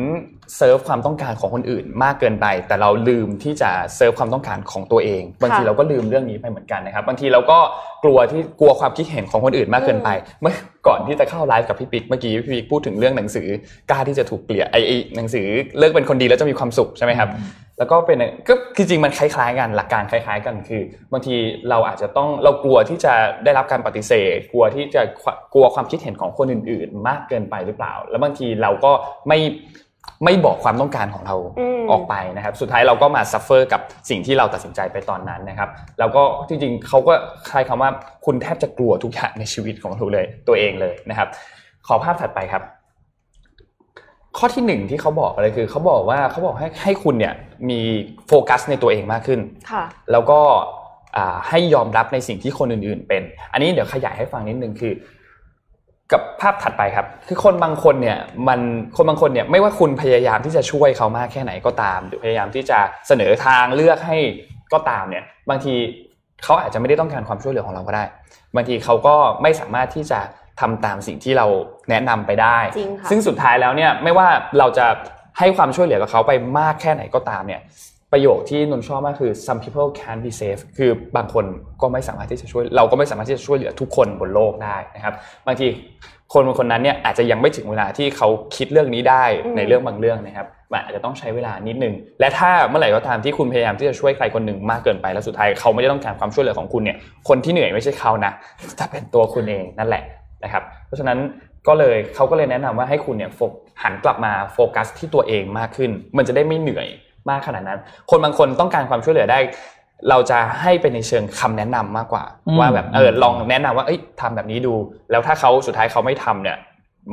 [0.56, 7.58] เซิร์ฟความต้องการของคนอื่นมากเกินไป แต่เราลืมที่จะเซิร์ฟความต้องการของตัวเอง บางทีเราก็ลืมเรื่องนี้ไปเหมือนกันนะครับ บางทีเราก็
[8.04, 10.08] กลัวที่กลัวความคิดเห็นของคนอื่นมากเกินไป
[10.40, 10.54] เมื่อ
[10.86, 13.48] ก่อนที่จะเข้าไลฟ์กับพี่ปิ๊กเมื่อกี้พี่ปิ๊กพูดถึงเรื่องหนังสือ
[13.90, 15.46] กล้าที่จะถูกเกลียดไอ้ไอ้หนังสือ
[15.78, 17.28] เลิกเป็นคนดีแล้วจะมีความสุขใช่ไหมครับ
[17.78, 21.34] แล้วก็เป็นก็คือจริงมันคล้ายๆกันหลักการคล้ายๆ กันคือ บางที
[21.70, 23.12] เราอาจจะต้องเรากลัวที่จะ
[23.44, 25.02] ได้รับการปฏิเสธ กลัวที่จะ
[25.54, 28.92] กลัวความคิดเห็นของคนอื่น ๆ มากเกินไปหรือเปล่า แล้วบางทีเราก็
[29.28, 29.38] ไม่
[30.24, 37.14] ไม่บอกความต้องการของเราอืมออกไปนะครับ สุดท้ายเราก็มา suffer กับสิ่งที่เราตัดสินใจไปตอนนั้นนะครับ แล้วก็จริงๆเขาก็
[37.48, 37.90] ใช้คำว่า
[38.24, 41.28] คุณแทบจะกลัวทุกอย่างในชีวิตของตัวเลยตัวเองเลยนะครับ
[41.86, 42.62] ขอภาพถัดไปครับ
[44.38, 47.34] ข้อที่หนึ่งที่เขาบอกเลยคือเขาบอกว่าเขาบอกให้ให้คุณเนี่ย
[47.70, 47.80] มี
[48.28, 50.40] โฟกัสในตัวเองมากขึ้นค่ะแล้วก็
[51.16, 53.22] อ่าให้ยอมรับในสิ่งที่คนอื่น ๆ เป็น
[53.52, 54.92] อันนี้เดี๋ยวขยายให้ฟังนิดนึงคือ
[56.12, 58.18] กับภาพถัดไปครับ คือคนบางคนเนี่ย
[58.48, 58.60] มัน
[58.96, 64.18] คนบางคนเนี่ยไม่ว่าคุณพยายามที่จะช่วยเขามากแค่ไหนก็ตาม หรือพยายามที่จะเสนอทางเลือกให้
[64.72, 65.74] ก็ตามเนี่ย บางที
[66.44, 68.04] เขาอาจจะไม่ได้ต้องการความช่วยเหลือของเราก็ได้
[68.54, 70.20] บางทีเขาก็ไม่สามารถที่จะ
[70.60, 71.46] ทำตามสิ่งที่เรา
[71.90, 74.86] แนะนำไปได้จริงค่ะซึ่งสุดท้ายแล้วเนี่ยไม่ว่าเราจะ
[75.38, 77.60] ให้ความช่วยเหลือกับเขาไปมากแค่ไหนก็ตามเนี่ย
[78.12, 81.44] ประโยคที่นนท์ชอบมากคือ some people can't be safe คือบางคน
[81.82, 85.14] ก็ไม่สามารถที่จะช่วย เราก็ไม่สามารถที่จะช่วยเหลือทุกคนบนโลกได้นะครับ
[85.46, 85.66] บางที
[86.32, 96.96] คนบางคนนั้นเนี่ยอาจจะยังไม่ถึงเวลาที่เขาคิดเรื่องนี้ได้อืมในเรื่องบางเรื่องนะครับมันอาจจะต้องใช้เวลานิดนึง และถ้าเมื่อไหร่ก็ตามที่คุณพยายามที่จะช่วยใครคนหนึ่งมากเกินไปแล้วสุดท้ายเขาไม่ได้ต้องการความช่วยเหลือของคุณเนี่ย
[97.28, 98.32] คนที่เหนื่อยไม่ใช่เขานะ
[98.76, 100.02] แต่เป็นตัวคุณเองนั่นแหละ
[100.44, 101.18] นะครับ เพราะฉะนั้น
[101.68, 103.52] ก็เลยเขาก็เลยแนะนำว่าให้คุณเนี่ยโฟก
[103.82, 106.88] หันกลับมาโฟกัสที่ตัวเองมากขึ้น มันจะได้ไม่เหนื่อย
[107.30, 109.38] มากขนาดนั้น คนบางคนต้องการความช่วยเหลือได้
[110.10, 114.74] เราจะให้เป็นในเชิงคำแนะนำมากกว่าอืมว่าแบบเออลองแนะนำว่าเอ้ยทำแบบนี้ดู
[115.10, 116.58] แล้วถ้าเขาสุดท้ายเขาไม่ทำเนี่ย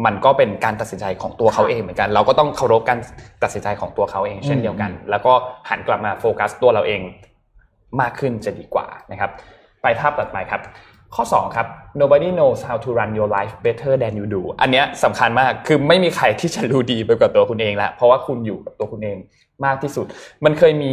[0.06, 3.00] มันก็เป็นการตัดสินใจของตัวเขาเองเหมือนกัน เราก็ต้องเคารพการ
[3.44, 5.34] ตัดสินใจของตัวเขาเองเช่นเดียวกัน แล้วก็
[5.70, 7.02] หันกลับมาโฟกัสตัวเราเอง
[8.02, 9.32] มากขึ้นจะดีกว่านะครับ
[9.82, 10.62] ไปภาพต่อไปครับ
[11.16, 11.68] ข้อ 2 ครับ
[12.02, 19.18] nobody knows how to run your life better than you do อันเนี้ยสำคัญมาก คือไม่มีใครที่จะรู้ดีไปกว่าตัวคุณเองแล้วเพราะว่าคุณอยู่กับตัวคุณเอง
[19.66, 20.06] มากที่สุด
[20.46, 20.92] มันเคยมี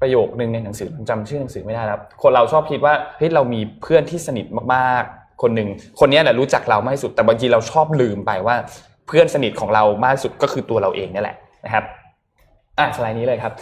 [0.00, 5.68] ประโยคนึงในหนังสือจำชื่อหนังสือไม่ได้แล้วคนเราชอบคิดว่า เฮ้ย เรามีเพื่อนที่สนิทมากๆ คนหนึ่ง
[6.00, 8.56] คนนี้แหละรู้จักเรามากที่สุด แต่บางทีเราชอบลืมไปว่า
[9.06, 11.84] เพื่อนสนิทของเรามากที่สุดก็คือตัวเราเองนี่แหละนะครับ
[12.78, 13.52] อะสไลด์นี้เลยครับ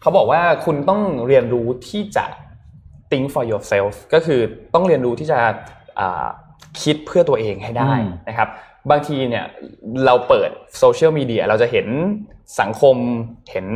[0.00, 2.24] เขาบอกว่าคุณต้องเรียนรู้ที่จะ
[3.10, 4.40] think for yourself ก็คือ
[4.74, 5.38] ต้องเรียนรู้ที่จะ
[6.00, 6.26] อ่า
[6.82, 8.48] คิดเพื่อตัวเองให้ได้อืมนะครับ
[8.90, 9.44] บางทีเนี่ย
[10.06, 11.86] เราเปิดโซเชียลมีเดียเราจะเห็น
[12.60, 12.96] สังคม
[13.52, 13.66] เห็น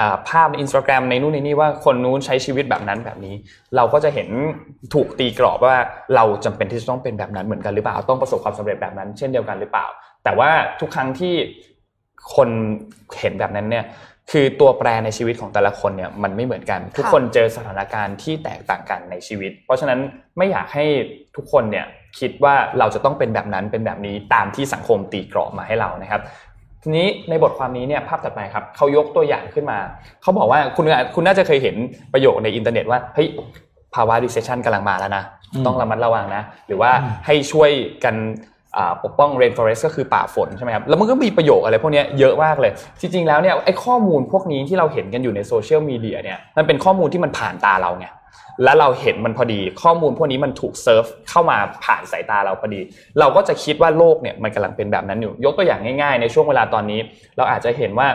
[0.00, 3.34] อ่าภาพในอินสตาแกรมในนู่นในนี่ว่าคนนู้นใช้ชีวิตแบบนั้นแบบนี้
[3.76, 4.28] เราก็จะเห็น
[4.94, 5.76] ถูกตีกรอบว่า
[6.14, 9.86] เราจำเป็นที่จะต้องเป็นแบบนั้นเหมือนกันหรือเปล่าต้องประสบความสำเร็จแบบนั้น เช่นเดียวกันหรือเปล่า
[10.24, 11.34] แต่ว่าทุกครั้งที่
[12.34, 12.48] คน
[13.20, 13.84] เห็นแบบนั้นเนี่ย
[14.30, 19.98] คือตัวแปรในชีวิตของแต่ละคนเนี่ยมันไม่เหมือนกัน ทุกคนเจอสถานการณ์ที่แตกต่างกันในชีวิต เพราะฉะนั้น
[20.38, 20.84] ไม่อยากให้
[21.36, 21.86] ทุกคนเนี่ย
[22.18, 26.22] คิดว่าเราจะต้องเป็นแบบนั้นเป็นแบบนี้ตามที่สังคมตีกรอบมาให้เรานะครับ
[26.82, 29.78] ทีนี้ในบทความนี้เนี่ยภาพถัดไปครับเขายกตัวอย่างขึ้นมา
[30.22, 31.76] เขาบอกว่าคุณคุณน่าจะเคยเห็น
[32.12, 33.28] ประโยคในอินเทอร์เน็ตว่าเฮ้ย
[33.94, 36.90] ภาวะ recession กำลังมาแล้วนะอืมต้องระมัดระวังนะ หรือว่า
[37.26, 37.70] ให้ช่วย
[38.04, 38.51] กันอ่า
[39.04, 48.06] ปกป้อง rainforest ก็คือป่าฝนใช่ไหมครับ แล้วมันก็มีประโยคอะไรพวกนี้เยอะมากเลย จริง ๆ แล้วเนี่ยไอ้ข้อมูลพวกนี้ที่เราเห็นกันอยู่ในโซเชียลมีเดียเนี่ย มันเป็นข้อมูลที่มันผ่านตาเราไง
[48.64, 52.80] แล้วเราเห็นมันพอดี ข้อมูลพวกนี้มันถูกเซิร์ฟเข้ามาผ่านสายตาเราพอดี
[53.18, 57.00] เราก็จะคิดว่าโลกเนี่ยมันกำลังเป็นแบบนั้นอยู่ ยกตัวอย่างง่าย ๆ ในช่วงเวลาตอนนี้
[57.36, 58.08] เราอาจจะเห็นว่า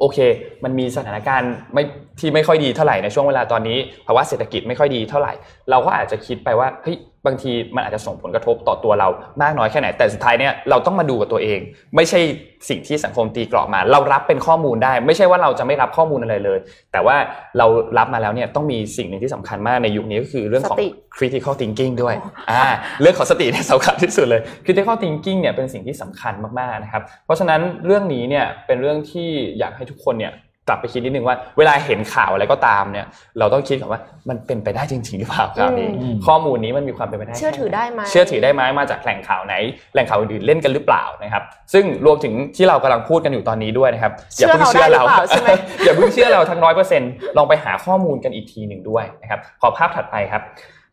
[0.00, 0.18] โอเค
[0.64, 1.82] มันมีสถานการณ์ไม่
[2.18, 5.32] ที่ไม่ค่อยดีเท่าไหร่ในช่วงเวลาตอนนี้ภาวะเศรษฐกิจไม่ค่อยดีเท่าไหร่
[5.70, 9.08] เราก็อาจจะคิดไปว่าเฮ้ยบางทีมันอาจจะส่งผลกระทบต่อตัวเรา
[9.42, 11.58] มากน้อยแค่ไหน แต่สุดท้ายเนี่ยเราต้องมาดูกับตัวเอง
[11.96, 12.20] ไม่ใช่
[12.68, 16.58] สิ่งที่สังคมตีกรอบมา เรารับเป็นข้อมูลได้ ไม่ใช่ว่าเราจะไม่รับข้อมูลอะไรเลย
[16.92, 17.16] แต่ว่า
[17.58, 17.66] เรา
[17.98, 22.14] รับมาแล้วเนี่ยต้องมีสิ่งหนึ่งที่สำคัญมากในยุคนี้ก็คือเรื่องของสติ critical thinking ด้วย
[22.50, 22.64] อ่า
[23.00, 29.28] เรื่องของสติเนี่ยสำคัญที่สุดเลย critical thinking เนี่ยเป็นสิ่งที่สำคัญมากๆนะครับเพราะฉะนั้นเรื่องนี้เนี่ยเป็นเรื่องที่
[29.58, 30.32] อยากให้ทุกคนเนี่ย
[30.68, 33.06] กลับไปคิดนิดนึงว่าเวลาเห็นข่าวอะไรก็ตามเนี่ย
[33.38, 39.54] เราต้องคิดก่อนว่ามันเป็นไปได้จริงๆหรือเปล่าข่าวนี้อืมข้อมูลนี้มันมีความเป็นไปได้เชื่อถือได้ไหมเชื่อถือได้ไหมมาจากแหล่งข่าวไหน
[39.92, 45.50] แหล่งข่าวอื่นๆเล่นกันหรือเปล่านะครับ ซึ่งรวมถึงที่เรากำลังพูดกันอยู่ตอนนี้ด้วยนะครับอย่าเพิ่งเชื่อเราเชื่อเราได้หรือเปล่าใช่ไหม
[45.84, 50.42] อย่าเพิ่งเชื่อเราทั้งร้อยเปอร์เซ็นต์ลองไปหาข้อมูลกันอีกทีหนึ่งด้วยนะครับขอภาพถัดไปครับ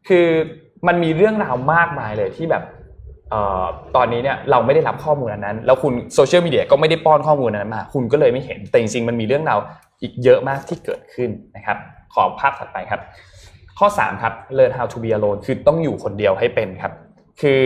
[0.08, 0.28] คือ
[0.88, 2.75] มันมีเรื่องราวมากมายเลยที่แบบเอ่อ
[3.96, 9.60] ตอนนี้เนี่ยเราไม่ได้รับข้อมูลอันนั้น แล้วคุณโซเชียลมีเดียก็ไม่ได้ป้อนข้อมูลอันนั้นมา คุณก็เลยไม่เห็นแต่จริงๆมันมีเรื่องราว
[10.02, 11.78] อีกเยอะมากที่เกิดขึ้นนะครับ
[12.14, 13.02] ขอภาพถัดไปครับ
[13.80, 16.94] ข้อ 3 ครับ learn how to be alone คือต้องอยู่คนเดียวให้เป็นครับ
[17.42, 17.64] คือ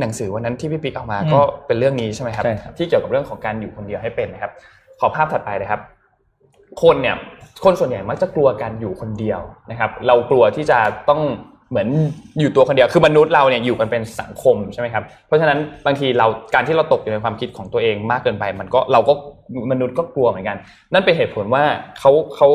[0.00, 4.52] หนังสือวันนั้นที่พี่ปิ๊กเอามาอืมก็เป็นเรื่องนี้ใช่ไหมครับใช่ครับที่เกี่ยวกับเรื่องของการอยู่คนเดียวให้เป็นนะครับ
[5.00, 5.80] ขอภาพถัดไปเลยครับ
[6.82, 7.16] คนเนี่ย
[7.64, 11.20] คนส่วนใหญ่มักจะกลัวการอยู่คนเดียวนะครับ เรากลัวที่จะต้อง
[11.70, 11.88] เหมือน
[12.40, 19.12] อยู่ตัวคนเดียวคือมนุษย์เราเนี่ยอยู่กันเป็นสังคมใช่ไหมครับเพราะฉะนั้นบางทีเราการที่เราตกอยู่ในความคิดของตัวเองมากเกินไป มันก็เราก็
[19.72, 20.56] มนุษย์ก็กลัวเหมือนกัน
[20.92, 21.64] นั่นเป็นเหตุผลว่า
[21.98, 22.48] เขาเขา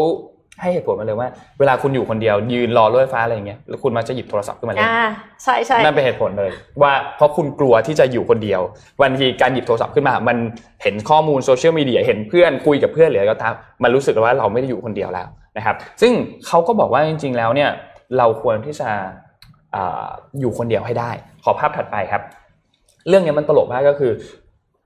[0.61, 5.07] ให้เหตุผลมาเลยว่า เวลาคุณอยู่คนเดียว ยืนรอรถไฟฟ้าอะไรอย่างเงี้ยแล้วคุณมักจะหยิบโทรศัพท์ขึ้นมาเล่นอ่า
[5.43, 8.61] ใช่ใช่นั่นเป็นเหตุผลเลย ว่าเพราะคุณกลัวที่จะอยู่คนเดียว
[9.01, 10.37] วันทีการหยิบโทรศัพท์ขึ้นมา มัน
[10.83, 16.11] เห็นข้อมูลโซเชียลมีเดียเห็นเพื่อนคุยกับเพื่อนหรืออะไรก็ตามมันรู้สึกว่าเราไม่ได้อยู่คนเดียวแล้วนะครับ ซึ่ง
[16.47, 17.69] เขาก็บอกว่าจริง ๆ แล้วเนี่ย
[18.17, 18.89] เราควรที่จะ
[19.75, 20.07] อ่า
[20.39, 21.11] อยู่คนเดียวให้ได้
[21.43, 22.21] ขอภาพถัดไปครับ
[23.07, 24.11] เรื่องเนี้ยมันตลกมากก็คือ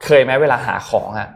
[0.05, 1.29] เคยไหมเวลาหาของอะ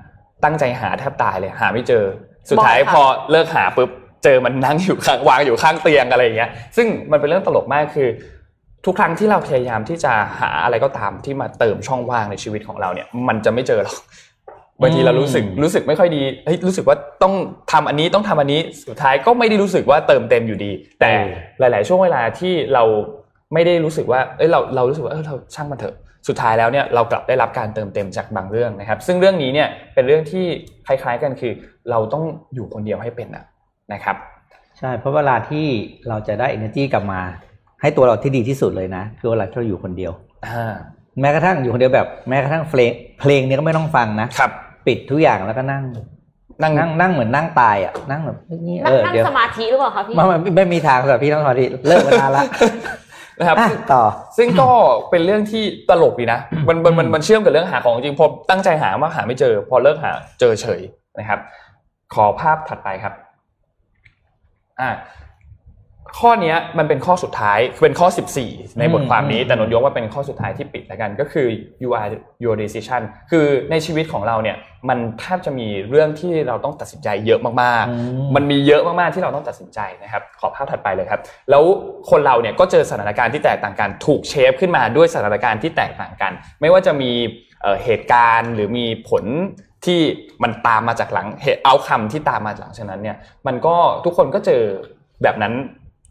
[0.43, 2.03] ตั้งใจหาแทบตายเลยหาไม่เจอ
[2.49, 3.89] สุดท้ายบ่อยค่ะพอเลิกหาปุ๊บ
[4.23, 8.09] เจอมันนั่งอยู่ข้างวางอยู่ข้างเตียงอะไรอย่างเงี้ย ซึ่งมันเป็นเรื่องตลกมากคือ
[8.85, 13.97] ทุกครั้งที่เราพยายามที่จะหาอะไรก็ตามที่มาเติมช่องว่างในชีวิตของเราเนี่ย มันจะไม่เจอหรอก
[14.81, 17.33] บางทีเรารู้สึกรู้สึกไม่ค่อยดีเฮ้ยรู้สึกว่าต้อง
[17.71, 21.13] ทำอันนี้ต้องทำอันนี้สุดท้ายก็ไม่ได้รู้สึกว่าเติมเต็มอยู่ดี แต่
[21.59, 22.83] หลาย ๆ ช่วงเวลาที่เรา
[23.53, 25.95] ไม่ได้รู้สึกว่าเอ้ยเราเรารู้สึกว่าเออเราช่างมันเถอะ
[26.27, 30.45] สุดท้ายแล้วเนี่ยเรากลับได้รับการเติมเต็มจากบางเรื่องนะครับ ซึ่งเรื่องนี้เนี่ยเป็นเรื่องที่
[30.87, 31.53] คล้ายๆกันคือ
[31.89, 32.23] เราต้อง
[32.53, 33.43] อยู่คนเดียวให้เป็นนะ
[33.93, 34.15] นะครับ
[34.79, 35.65] ใช่เพราะเวลาที่
[36.07, 37.21] เราจะได้ energy กลับมา
[37.81, 40.11] ให้ตัวเราที่ดีที่สุดเลยนะ คือเวลาที่เราอยู่คนเดียว
[40.45, 40.73] อ่า
[41.21, 44.51] แม้กระทั่งอยู่คนเดียวแบบแม้กระทั่งเพลงเพลงเนี้ยก็ไม่ต้องฟังนะครับ
[44.87, 45.83] ปิดทุกอย่างแล้วก็นั่ง
[46.61, 52.43] นั่งนั่งนั่งเหมือนนั่งตายอะนั่งแบบนี่นั่เองอนั่งเดี๋ยวสมาธิหรือเปล่าคะพี่ไมันไม่มีทางสำหรับพี่ต้องสมาธิเลิกมานานละ
[53.39, 54.03] นะครับอะต่อ
[54.37, 54.69] ซึ่งก็
[55.11, 60.81] เป็นเรื่องที่ตลกดีนะมันมันมันมันเชื่อมกับเรื่องหาของจริงพอตั้งใจหามาหาไม่เจอ พอเลิกหาเจอเฉย
[61.19, 61.39] นะครับ
[62.13, 63.13] ขอภาพถัดไปครับ
[64.81, 64.89] อ่า
[66.19, 68.07] ข้อเนี้ยมันเป็นข้อสุดท้ายเป็นข้อ
[68.43, 71.47] 14 ในบทความนี้ แต่นนท์ยกว่าเป็นข้อสุดท้ายที่ปิดแล้วกันก็คือ
[71.83, 72.09] you are
[72.43, 73.01] your decision
[73.31, 74.57] คือในชีวิตของเราเนี่ย
[74.89, 77.95] มันแทบจะมีเรื่องที่เราต้องตัดสินใจเยอะมากอื
[78.25, 81.63] มๆมันมีเยอะมากๆที่เราต้องตัดสินใจนะครับ ขอภาพถัดไปเลยครับ แล้ว
[82.09, 86.31] คนเราเนี่ยก็เจอสถานการณ์ที่แตกต่างกันถูกเชฟขึ้นมาด้วยสถานการณ์ที่แตกต่างกัน
[86.61, 87.11] ไม่ว่าจะมี
[87.61, 89.23] เอ่อเหตุการณ์หรือมีผล
[89.85, 90.01] ที่
[90.43, 94.63] มันตามมาจากหลังเหตุเอาคำที่ตามมาหลังฉะนั้นเนี่ยมันก็ทุกคนก็เจอ
[95.23, 95.53] แบบนั้น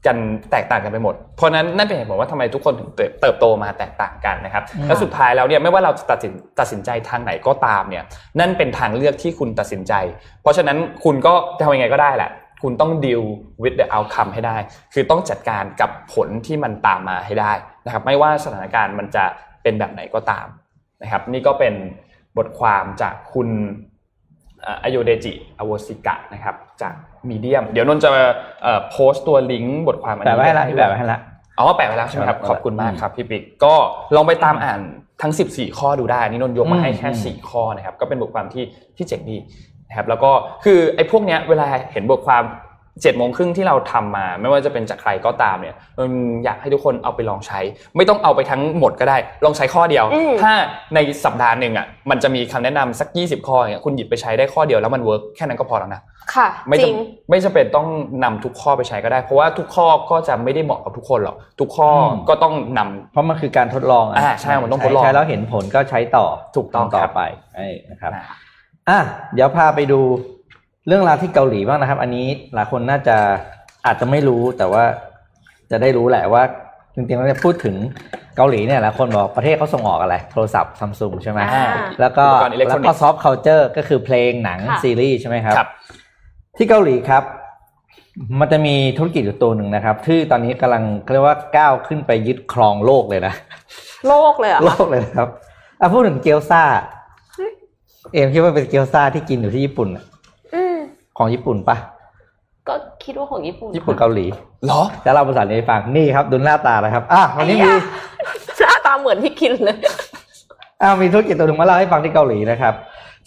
[0.07, 0.16] กัน
[0.50, 8.04] แตกต่างกันไปหมด เพราะฉะนั้นนั่นเป็นเหตุผลว่าทำไมทุกคนถึงเติบเติบโตมาแตกต่างกันนะครับอืมและสุดท้ายแล้วเนี่ยไม่ว่าเราจะตัดสินตัดสินใจทางไหนก็ตามเนี่ย
[8.40, 9.92] นั่นเป็นทางเลือกที่คุณตัดสินใจ
[10.42, 12.30] เพราะฉะนั้นคุณก็จะทำยังไงก็ได้แหละ
[12.62, 13.24] คุณต้อง deal
[13.62, 14.57] with the outcome ให้ได้
[14.94, 17.52] คือต้องจัดการกับผลที่มันตามมาให้ได้
[17.84, 19.24] นะครับ ไม่ว่าสถานการณ์มันจะ
[19.62, 20.46] เป็นแบบไหนก็ตาม
[21.02, 21.74] นะครับ นี่ก็เป็น
[22.36, 23.48] บทความจากคุณ
[24.82, 26.94] อโยเดจิอโวสิกะนะครับจาก
[27.31, 28.11] มีเดียมเดี๋ยวนนท์จะ
[28.62, 31.18] เอ่อโพสต์ตัวลิงก์บทความอันแปะนี้ไว้ให้ละให้แปะไว้ให้ละ
[31.59, 33.74] อ๋อแปะไว้แล้วใช่ไหมครับแปะไว้แล้วขอบคุณมากครับพี่ปิ๊กก็
[34.14, 34.81] ลองไปตามอ่าน
[35.22, 38.64] ทั้ง 14 ข้อดูได้อันนี่นนท์ยกมาให้แค่อืม4ข้อนะครับก็เป็นบทความที่
[38.97, 39.37] ที่เจ๋งดี
[39.89, 40.31] นะครับแล้วก็
[40.64, 42.43] คือไอ้พวกเนี้ยเวลาเห็นบทความ
[43.03, 46.12] เจ็ดโมงครึ่งที่เราทำมา ไม่ว่าจะเป็นจากใครก็ตามเนี่ยนน
[46.44, 47.61] อยากให้ทุกคนเอาไปลองใช้
[47.97, 50.53] ไม่ต้องเอาไปทั้งหมดก็ได้ ลองใช้ข้อเดียวอืมถ้า
[50.94, 56.03] ในสัปดาห์หนึ่งอะมันจะมีคำแนะนำสัก 20 ข้ออย่างเงี้ยคุณหยิบไปใช้ได้ข้อเดียวแล้วมันเวิร์กแค่นั้นก็พอแล้วนะ
[56.34, 57.88] ค่ะไม่จริงจำไม่จำเป็นต้อง
[58.24, 66.26] นำทุกข้อไปใช้ก็ได้ เพราะว่าทุกข้อก็จะไม่ได้เหมาะกับทุกคนหรอกทุกข้ออมก็ต้องนำเพราะมันคือการทดลองะอ่าใช่มันต้องทดลองใช้แล้วเห็นผลก็ใช้ต่อ
[66.57, 67.22] ถูกต้องต่อครับไป
[67.57, 68.22] ไอ้นะครับอ่า
[68.88, 68.99] อะ
[69.34, 70.01] เดี๋ยวพาไปดู
[70.87, 73.16] เรื่องราวที่เกาหลีบ้างนะครับ อันนี้หลายคนน่าจะ
[73.87, 74.84] อาจจะไม่รู้แต่ว่า
[75.70, 76.43] จะได้รู้แหละว่า
[76.95, 77.76] จริงๆเราจะพูดถึง
[78.37, 81.66] เกาหลีเนี่ยหลายคนบอกประเทศเขาส่งออกอะไร โทรศัพท์ซัมซุงใช่ไหมอ่า
[82.01, 85.68] แล้วก็อุปกรณ์อิเล็กทรอนิกส์แล้วก็ soft culture ก็คือเพลงหนังค่ะซีรีส์ใช่ไหมครับครับ
[86.57, 87.22] ที่เกาหลีครับ
[88.41, 93.34] มันจะมีธุรกิจอยู่ตัวหนึ่งนะครับ ที่ตอนนี้กำลังเขาเรียกว่าก้าวขึ้นไปยึดครองโลกเลยนะ
[94.09, 95.28] โลกเลยเหรอะโลกเลยนะครับ
[95.80, 96.62] อะพูดถึงเกี๊ยวซ่า
[98.12, 100.16] เอ็มคิดว่าเป็นเกี๊ยวซ่าที่กินอยู่ที่ญี่ปุ่นน่ะอืม
[101.17, 101.77] ของญี่ปุ่นปะ
[102.69, 104.27] ก็คิดว่าของญี่ปุ่นญี่ปุ่นเกาหลี
[104.64, 107.71] เหรอจะเล่าภาษานี้ให้ฟังนี่ครับดูหน้าตานะครับอะวันนี้มี
[108.17, 108.25] ไอ้
[108.61, 109.77] ยะหน้าตาเหมือนที่กินเลย
[110.83, 112.75] อะมีธุรกิจตัวหนึ่งมาเล่าให้ฟังที่เกาหลีนะครับ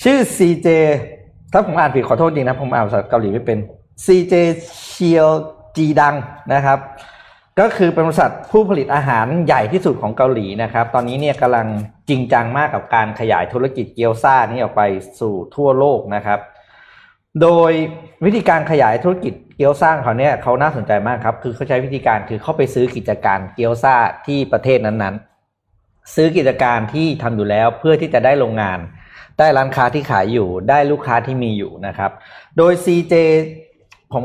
[0.03, 0.67] ชื่อ CJ
[1.53, 3.57] ถ้าผมอ่านผิดขอโทษจริงนะผมอ่านภาษาเกาหลีไม่เป็น
[4.05, 4.33] CJ
[4.87, 5.29] เชียว
[5.77, 6.15] จีดัง
[6.53, 6.79] นะครับ
[7.59, 11.67] ก็คือเป็นบริษัทผู้ผลิตอาหารใหญ่ที่สุดของเกาหลีนะครับ ตอนนี้เนี่ยกำลัง
[12.09, 14.81] จริงจังมากกับการขยายธุรกิจเกี๊ยวซ่านี้ออกไป
[15.19, 16.39] สู่ทั่วโลกนะครับ
[17.41, 17.71] โดย
[18.25, 28.79] วิธีการขยายธุรกิจเกี๊ยวซ่าของเขาเนี่ยเขาน่าสนใจมากครับ คือเขาใช้วิธีการคือเข้าไปซื้อกิจการเกี๊ยวซ่าที่ประเทศนั้นๆ ซื้อกิจการที่ทำอยู่แล้วเพื่อที่จะได้โรงงาน
[29.39, 32.11] ได้ร้านค้าที่ขายอยู่ได้ลูกค้าที่มีอยู่นะครับ
[32.57, 33.13] โดย CJ
[34.13, 34.23] ผม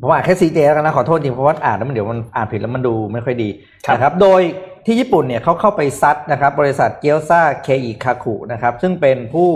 [0.00, 3.48] ผมอ่านแค่ CJ แล้วกันนะขอโทษจริงเพราะว่าอ่านแล้วมันเดี๋ยวมันอ่านผิดแล้วมันดูไม่ค่อยดี
[3.86, 4.40] ครับนะครับโดย
[4.86, 9.48] ที่ญี่ปุ่นเนี่ยเขาเข้าไปซัดนะครับบริษัทเกียวซาเคอิคาคุนะครับซึ่งเป็นผู้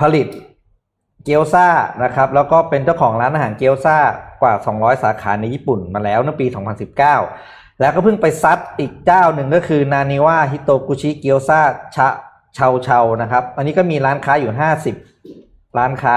[0.00, 0.26] ผลิต
[1.24, 1.66] เกียวซา
[2.02, 3.98] นะครับแล้วก็เป็นเจ้าของร้านอาหารเกียวซา
[4.40, 6.46] กว่า 200 สาขาในญี่ปุ่นมาแล้วในปี
[7.12, 11.60] 2019 แล้วก็เพิ่งไปซัดอีกเจ้าหนึ่งก็คือนานิวาฮิโตกุชิเกียวซา
[11.96, 12.08] ชะ
[12.54, 14.52] เชาเชานะครับ อันนี้ก็มีร้านค้าอยู่
[15.14, 16.16] 50 ร้านค้า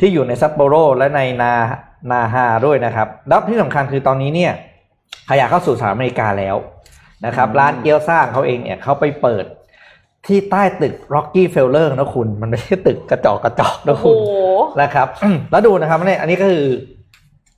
[0.00, 1.52] ที่อยู่ในซัปโปโรและในนา
[2.10, 4.52] นาฮาด้วยนะครับแล้วที่สำคัญคือตอนนี้เนี่ย
[5.30, 6.56] ขยายเข้าสู่สหรัฐอเมริกาแล้ว
[7.26, 9.44] นะครับ ร้านเกี๊ยวซ่าของเขาเองเนี่ยเขาไปเปิด
[10.26, 14.12] ที่ใต้ตึก Rocky f e l l e r นะคุณ มันไม่ใช่ตึกกระจอกกระจอกนะโอ้โหคุ
[14.76, 15.08] ณนะครับ
[15.50, 16.66] แล้วดูนะครับเนี่ยอันนี้ก็คือ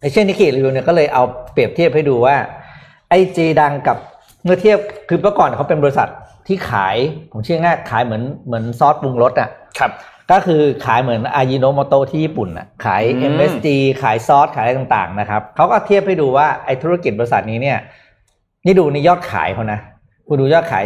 [0.00, 2.36] Asian Nikkei Review เนี่ยก็เลยเอาเปรียบเทียบให้ดูว่า
[3.08, 3.96] ไอ้ CJ ดังกับ
[4.44, 6.08] เมื่อเทียบคือเมื่อก่อนเขาเป็นบริษัท
[6.46, 6.96] ที่ขาย
[7.32, 9.92] ผมเชื่อง่ายขายเหมือนเหมือนซอสปรุงรสอะครับ
[10.30, 13.66] ก็คือขายเหมือนอายิโนโมโตที่ญี่ปุ่นน่ะขายอืม MSG
[14.02, 17.78] ขายซอสขายอะไรต่างๆนะครับเขาก็เทียบให้ดูว่าไอ้ธุรกิจบริษัทนี้เนี่ย
[18.66, 19.78] นี่ดูในยอดขายเขานะ
[20.28, 20.84] คุณดูยอดขาย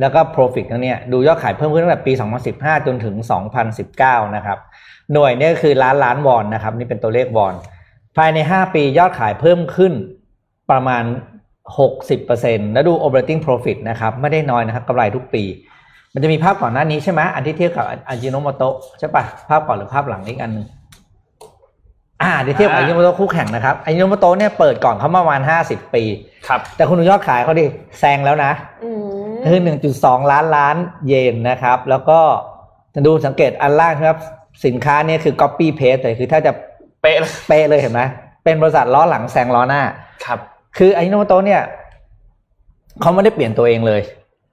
[0.00, 2.12] แล้วก็ profit เขาเนี่ยดูยอดขายเพิ่มขึ้นตั้งแต่ปี
[2.50, 3.14] 2015 จนถึง
[3.74, 4.58] 2019 นะครับ
[5.12, 7.54] หน่วยเนี่ยคือล้านล้านวอนนะครับ นี่เป็นตัวเลขวอน
[8.16, 9.92] ภายใน 5 ปียอดขายเพิ่มขึ้น
[10.70, 11.04] ประมาณ
[11.88, 15.44] 60%แล้วดู operating profit นะครับ ไม่ได้น้อยนะครับกำไรทุกปี
[16.14, 20.66] มันจะมีภาพก่อนหน้านี้ใช่ไหมอันที่เทียบกับอาจิโนโมโตะใช่ปะภาพก่อนหรือภาพหลังอีกอันหนึ่ง
[22.22, 26.02] อ่าเดี๋ยวเทียบกับอาจิโนโมโตะคู่แข่งนะครับอาจิโนโมโตะเนี่ยเปิดก่อนเขามาประมาณห้าสิบปี
[26.48, 27.66] ครับ แต่คุณดูยอดขายเขาดิ
[27.98, 28.50] แซงแล้วนะ
[28.84, 29.07] อืม
[29.46, 30.76] คือหนึ่งจุดสองล้านล้าน
[31.08, 32.20] เยนนะครับ แล้วก็
[32.94, 34.18] จะดูสังเกตอันล่างครับ
[34.66, 36.52] สินค้าเนี่ยคือ copy paste เลยคือถ้าจะ
[37.02, 38.02] เป๊ะเลยเป๊ะเลยเห็นไหม
[38.44, 39.82] เป็นบริษัทล้อหลังแซงล้อหน้า
[40.24, 40.38] ครับ
[40.78, 41.62] คืออาจิโนโมโตะเนี่ย
[43.00, 44.00] เขาไม่ได้เปลี่ยนตัวเองเลย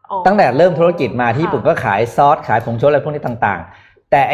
[0.10, 4.34] อ๋อตั้งแต่เริ่มธุรกิจมาที่ค่ะญี่ปุ่นก็ขายซอสขายผงชูรสอะไรพวกนี้ต่าง ๆ แต่ไอ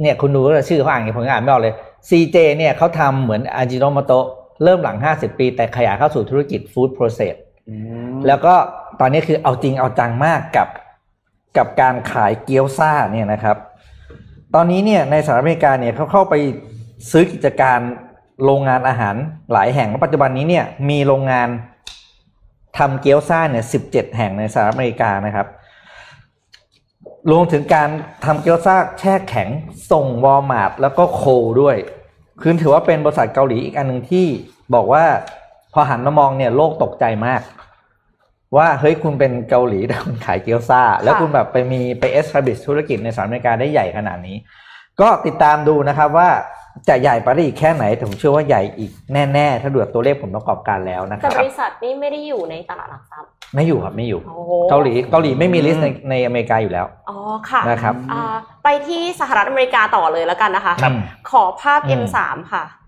[0.00, 1.74] เนี่ยคุณดูว่าชื่อเขาอ่านไงผมก็อ่านไม่ออกเลย
[2.08, 4.26] CJ เนี่ยเขาทำเหมือนอาจิโนโมโตะ
[4.64, 7.34] เริ่มหลัง 50 ปี แต่ขยายเข้าสู่ธุรกิจ food process
[7.68, 7.74] อื
[8.12, 8.54] มแล้วก็
[9.00, 10.68] ตอนนี้คือเอาจริงเอาจังมากกับ
[11.56, 13.56] กับการขายเกี๊ยวซ่าเนี่ยนะครับ
[14.54, 16.34] ตอนนี้เนี่ยในสหรัฐอเมริกาเนี่ยเขาเข้าไป
[17.10, 17.78] ซื้อกิจการ
[18.44, 19.14] โรงงานอาหาร
[19.52, 21.48] หลายแห่งแล้วปัจจุบันนี้เนี่ยมีโรงงาน
[22.78, 25.46] ทำเกี๊ยวซ่าเนี่ยสิบเจ็ดแห่งในสหรัฐอเมริกานะครับ
[27.30, 27.88] รวมถึงการ
[28.24, 29.48] ทำเกี๊ยวซ่าแช่แข็ง
[29.92, 31.22] ส่งวอลมาร์ทแล้วก็โค
[31.60, 31.76] ด้วย
[32.40, 34.26] คือถือว่าเป็นบริษัทเกาหลีอีกอันหนึ่งที่
[34.74, 35.04] บอกว่า
[35.72, 37.40] พอหันมามองเนี่ยโลกตกใจมาก
[38.58, 44.36] ว่าเฮ้ยคุณเป็นเกาหลีแต่คุณขายเกี๊ยวซ่า แล้วคุณแบบไปมีไปเอส a b บิ h ธุรกิจในสหรัฐอเมริกาได้ใหญ่ขนาดนี้
[45.00, 46.28] ก็ติดตามดูนะครับว่า
[46.88, 57.18] จะใหญ่ไปได้อีกแค่ไหนแต่ผมเชื่อว่าใหญ่อีกแน่ๆ ถ้าดูจากตัวเลขผลประกอบการแล้วนะคแต่รับบริษัทนี้ไม่ได้อยู่ในตลาดหลักทรัพย์ไม่อยู่ครับไม่อยู่โอ้โหเกาหลีเกาหลีไม่มีลิสต์ในในอเมริกาอยู่แล้วอ๋อ
[57.50, 58.34] ค่ะนะครับอ่า
[58.64, 60.92] ไปที่สหรัฐอเมริกาต่อเลยแล้วกันนะคะครับ
[61.30, 62.18] ขอภาพอืม M3
[62.52, 62.85] ค่ะอ่า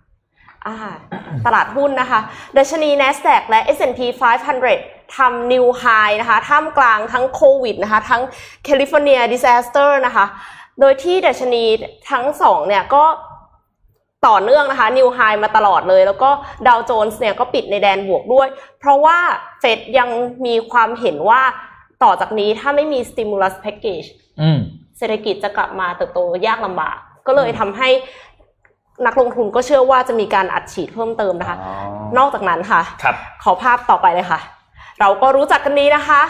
[1.47, 2.21] ตลาดหุ้นนะคะ
[2.57, 4.01] ดัชนี NASDAQ และ S&P
[4.59, 8.23] 500ทำ new high นะคะท่ามกลางทั้งโควิดนะคะทั้ง
[8.67, 10.27] California disaster นะคะ
[10.81, 11.65] โดยที่ดัชนี
[12.11, 13.05] ทั้งสองเนี่ยก็
[14.27, 16.31] ต่อเนื่องนะคะ new high มาตลอดเลย แล้วก็
[16.67, 18.49] ดาวโจนส์เนี่ยก็ปิดในแดนบวกด้วย
[18.79, 19.19] เพราะว่า
[19.61, 20.09] เฟดยัง
[20.47, 21.43] มีความเห็นว่า
[22.03, 24.09] ต่อจากนี้ถ้าไม่มี stimulus package
[24.41, 24.59] อืม
[24.99, 26.97] เศรษฐกิจจะกลับมาเติบโตยากลำบาก
[27.27, 27.89] ก็เลยทำให้
[29.07, 31.75] นักลงทุนก็เชื่อว่าจะมีการอัดฉีดเพิ่มเติมนะคะอ๋อ
[32.19, 34.41] นอกจากนั้นค่ะครับขอภาพต่อไปเลยค่ะ
[35.01, 36.21] เราก็รู้จักกันนี้นะคะ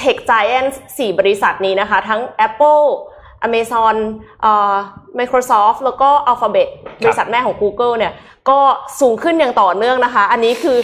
[0.00, 2.84] Tech Giants 4บริษัทนี้นะคะ ทั้ง Apple
[3.46, 3.96] Amazon
[4.42, 4.74] เอ่อ
[5.18, 6.68] Microsoft แล้วก็ Alphabet
[7.02, 8.12] บริษัทแม่ของ Google เนี่ย
[8.48, 8.58] ก็
[9.00, 10.78] สูงขึ้นอย่างต่อเนื่องนะคะ อันนี้คือ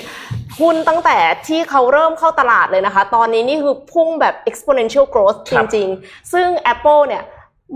[0.61, 7.23] หุ้นตั้งแต่ที่เขาเริ่มเข้าตลาดเลยนะคะ ตอนนี้นี่คือพุ่งแบบ exponential growth คจรับริง ๆ ซึ่ง Apple เนี่ย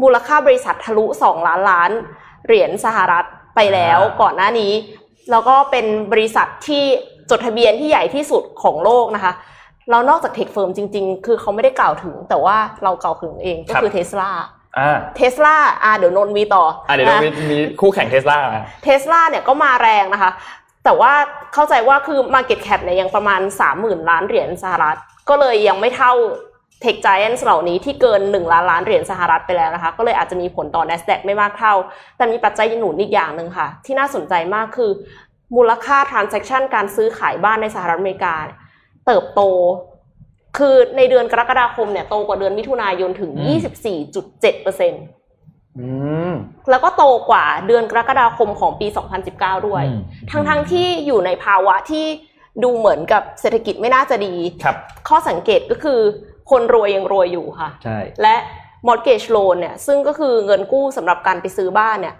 [0.03, 1.91] มูลค่าบริษัททะลุ 2 ล้านล้าน
[2.47, 3.25] เหรียญสหรัฐ
[3.57, 4.73] ไปแล้วก่อนหน้านี้
[5.31, 6.85] แล้วก็เป็นบริษัทที่
[7.31, 9.33] จดทะเบียนที่ใหญ่ที่สุดของโลกนะคะ
[9.91, 14.31] แล้วนอกจากเทคเฟิร์มจริง ๆ คือเขาไม่ได้กล่าวถึง แต่ว่าเรากล่าวถึงเองก็คือเทสลา
[14.79, 18.39] อ่าเทสลาอ่าเดี๋ยวนนท์มีต่ออ่าเดี๋ยวเรานะมีมีคู่แข่งเทสลา
[18.85, 20.31] เทสลาเนี่ยก็มาแรงนะคะ
[20.85, 21.13] แต่ว่า
[21.55, 23.41] เข้าใจว่าคือ Market Cap เนี่ยยังประมาณ
[23.75, 26.13] 30,000 ล้านเหรียญสหรัฐ ก็เลยยังไม่เท่า
[26.85, 31.75] Tech Giants เหล่านี้ที่เกิน 1 ล้านล้านเหรียญสหรัฐไปแล้วนะคะ ก็เลยอาจจะมีผลต่อ NASDAQ ไม่มากเท่า
[32.17, 34.91] แต่มีปัจจัยหนุนอีกอย่างหนึ่งค่ะ ที่น่าสนใจมากคือ
[35.57, 38.35] มูลค่า transaction การซื้อขายบ้านในสหรัฐอเมริกา
[39.07, 39.43] เติบโต
[40.59, 43.59] คือในเดือนกรกฎาคมเนี่ยโตกว่าเดือนมิถุนายนถึงอืม
[44.13, 45.03] 24.7เปอร์เซ็นต์
[45.79, 45.89] อื
[46.31, 46.35] ม
[46.71, 48.87] แล้วก็โตกว่าเดือนกรกฎาคมของปี
[49.29, 50.01] 2019 ด้วยอืม
[50.31, 52.07] ทั้งๆที่อยู่ในภาวะที่
[52.63, 54.77] ดูเหมือนกับเศรษฐกิจไม่น่าจะดีครับ
[55.09, 56.01] ข้อสังเกตก็คือ
[56.51, 58.37] คนรวยยังรวยอยู่ค่ะ ใช่ และ
[58.87, 62.15] mortgage loan เนี่ยซึ่งก็คือเงินกู้สำหรับการไปซื้อบ้านเนี่ย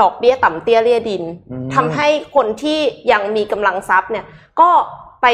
[0.00, 2.80] ดอกเบี้ยต่ำเตี้ยเลี่ยดินอืมทำให้คนที่
[3.12, 4.24] ยังมีกำลังทรัพย์เนี่ย
[4.60, 4.70] ก็
[5.22, 5.26] ไป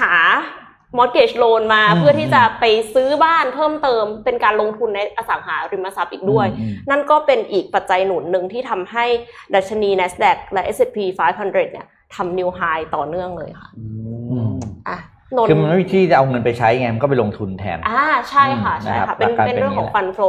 [0.00, 0.14] หา
[0.98, 9.04] mortgage loan มาอืมเพื่อที่จะไปซื้อบ้านเพิ่มเติม เป็นการลงทุนในอสังหาริมทรัพย์อีกด้วยอืมนั่นก็เป็นอีกปัจจัยหนุนหนึ่งที่ทำให้
[9.54, 10.98] ดัชนี NASDAQ และ S&P
[11.36, 13.84] 500 เนี่ยทำ new high ต่อเนื่องเลยค่ะอื
[14.52, 14.54] ม
[14.88, 20.24] อะนน คือมันไม่มีที่จะเอาเงินไปใช้ไงมันก็ไปลงทุนแทน อ่าใช่ค่ะอืมใช่นะครัค่ะบเป็นหลักการเป็นเป็นเรื่องของอย่างนี้ฟันโฟล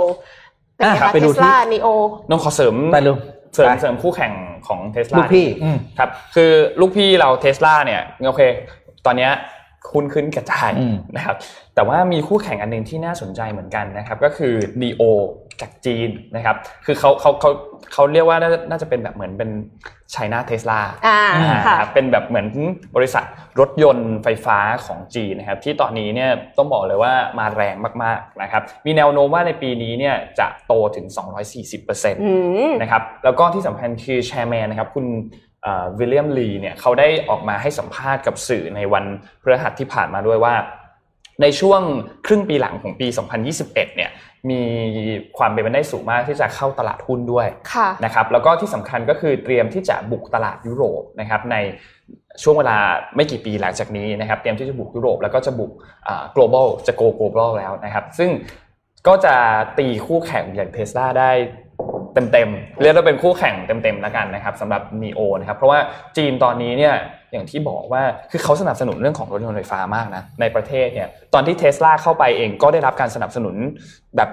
[0.76, 1.88] เป็นไงอะคะไปเทดูสที่ลานีโอ
[2.30, 3.14] น้องขอเสริมไปดู
[3.54, 4.34] เสริมไปเสริมคู่แข่ง
[4.68, 8.42] ของเทสลาลูกพี่อืมครับคือลูกพี่เราเทสลาเนี่ยโอเค
[9.06, 9.32] ตอนเนี้ย
[9.92, 11.36] คุณขึ้นกระจายอืมนะครับ
[11.76, 15.02] แต่ว่ามีคู่แข่งอันหนึ่งที่น่าสนใจเหมือนกันนะครับก็คือ NEO
[15.62, 16.56] จากจีนนะครับ
[16.86, 17.52] คือเขาเขาเขา
[17.94, 19.50] เขาเรียกว่าน่าจะน่าจะเป็นแบบเหมือนเป็น
[20.12, 22.48] ไชน่าเทสลาอ่าอ่าค่ะนะครับเป็นแบบเหมือน
[22.96, 23.26] บริษัท
[23.60, 31.06] รถยนต์ไฟฟ้าของจีนนะครับ ที่ตอนนี้เนี่ยต้องบอกเลยว่ามาแรงมากๆนะครับ มีแนวโน้มว่าในปีนี้เนี่ยจะโตถึง
[31.66, 32.34] 240%อื
[32.70, 35.06] มนะครับ แล้วก็ที่สำคัญคือแชร์แมนนะครับ คุณ
[36.00, 39.06] วิลเลียมลีเนี่ยเขาได้ออกมาให้สัมภาษณ์กับสื่อในวัน
[39.42, 40.56] พฤหัสที่ผ่านมาด้วยว่า
[41.42, 41.82] ในช่วง
[42.26, 43.08] ครึ่งปีหลังของปี
[43.52, 44.12] 2021 เนี่ย
[44.50, 44.62] มี
[45.38, 51.56] ความเป็นไปได้สูงมากที่จะเข้าตลาดหุ้นด้วยค่ะนะครับแล้วก็ที่สำคัญก็คือเตรียมที่จะบุกตลาดยุโรปนะครับใน
[52.44, 52.78] ช่วงเวลา
[53.16, 55.72] ไม่กี่ปีหลังจากนี้นะครับเตรียมที่จะบุกยุโรปแล้วก็จะบุก
[56.08, 58.30] อ่า global จะ go global แล้วนะครับ ซึ่ง
[59.08, 59.36] ก็จะ
[59.78, 61.32] ตีคู่แข่งอย่างเทสลาได้
[62.14, 65.80] เต็มๆเรียกว่าเป็นคู่แข่งเต็มๆแล้วกันนะครับสำหรับ NEO นะครับเพราะว่า
[66.18, 66.96] จีนตอนนี้เนี่ย
[67.32, 73.56] อย่างที่บอกว่าคือเขาสนับสนุนเรื่องของรถยนต์ไฟฟ้ามากนะในประเทศเนี่ยตอนที่เทสลาเข้าไปเองก็ได้รับการสนับสนุน
[74.18, 74.30] แบบ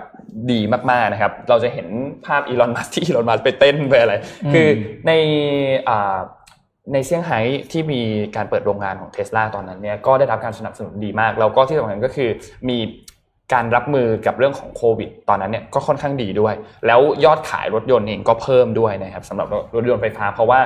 [0.51, 1.87] ดีมากๆนะครับ เราจะเห็น
[2.27, 4.69] ภาพอีลอนมัสที่อีลอนมัสไปเต้นไปอะไรอืมคือ
[5.07, 5.13] ใน
[5.89, 6.19] อ่า
[6.93, 7.41] ในเซี่ยงไฮ้
[7.73, 8.01] ที่มี
[8.37, 12.29] การเปิดโรงงานของเทสลาตอนนั้นเนี่ยก็ได้รับการสนับสนุนดีมาก แล้วก็ที่สำคัญก็คือ
[12.69, 12.79] มี
[13.55, 16.55] การรับมือกับเรื่องของโควิด ตอนนั้นเนี่ยก็ค่อนข้างดีด้วย
[16.87, 20.61] แล้วยอดขายรถยนต์เองก็เพิ่มด้วยนะครับสำหรับรถยนต์ไฟฟ้า เพราะว่า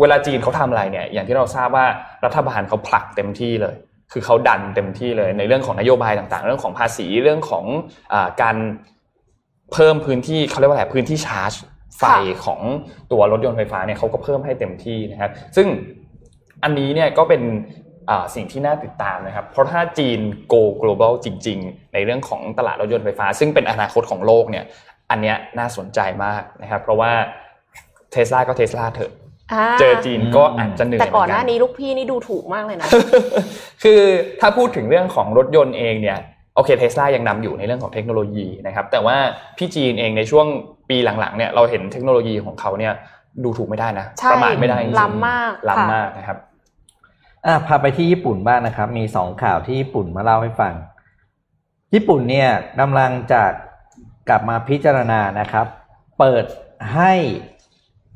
[0.00, 1.86] เวลาจีนเขาทำอะไรเนี่ยอย่างที่เราทราบว่า
[2.24, 3.76] รัฐบาลเขาผลักเต็มที่เลย
[4.12, 7.64] คือเขาดันเต็มที่เลยในเรื่องของนโยบายต่างๆ เรื่องของภาษีเรื่องของ
[8.12, 8.56] อาการ
[9.72, 11.52] เพิ่มพื้นที่เขาเรียกว่าอะไรพื้นที่ชาร์จ
[11.98, 12.04] ไฟ
[12.44, 12.60] ของ
[13.12, 15.66] ตัวรถยนต์ไฟฟ้าเนี่ยเขาก็เพิ่มให้เต็มที่นะครับ ซึ่ง
[16.64, 17.42] อันนี้เนี่ยก็เป็น
[18.34, 20.20] สิ่งที่น่าติดตามนะครับ เพราะถ้าจีน
[20.52, 24.64] go global จริง ๆ ในเรื่องของตลาดรถยนต์ไฟฟ้า ซึ่งเป็นอนาคตของโลกเนี่ย
[25.10, 27.12] อันเนี้ยน่าสนใจมากนะครับ เพราะว่า
[28.12, 29.12] เทสลาก็เทสลาเถอะ
[29.80, 32.88] เจอจีนก็อาจจะเหนื่อยแต่ก่อนหน้านี้ลูกพี่นี่ดูถูกมากเลยนะ
[33.82, 34.00] คือ
[34.40, 36.18] ถ้าพูดถึงเรื่องของรถยนต์เองเนี่ย
[36.56, 39.16] โอเคเทสลายังนำอยู่ในเรื่องของเทคโนโลยีนะครับแต่ว่า
[39.58, 40.46] พี่จีนเองในช่วง
[40.90, 42.92] ปีหลังๆเนี่ยเราเห็นเทคโนโลยีของเขาเนี่ย
[43.44, 46.38] ดูถูกไม่ได้นะประมาทไม่ได้จริงๆล้ำมากล้ำมากนะครับ
[47.46, 50.74] อะพาไปที่ญี่ปุ่นบ้างนะครับ มีสองข่าวที่ญี่ปุ่นมาเล่าให้ฟัง
[51.94, 52.48] ญี่ปุ่นเนี่ย
[52.80, 53.42] กำลังจะ
[54.28, 55.66] กลับมาพิจารณานะครับ
[56.18, 56.44] เปิด
[56.94, 57.12] ให้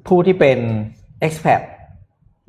[0.07, 0.59] ผู้ที่เป็น
[1.27, 1.61] expat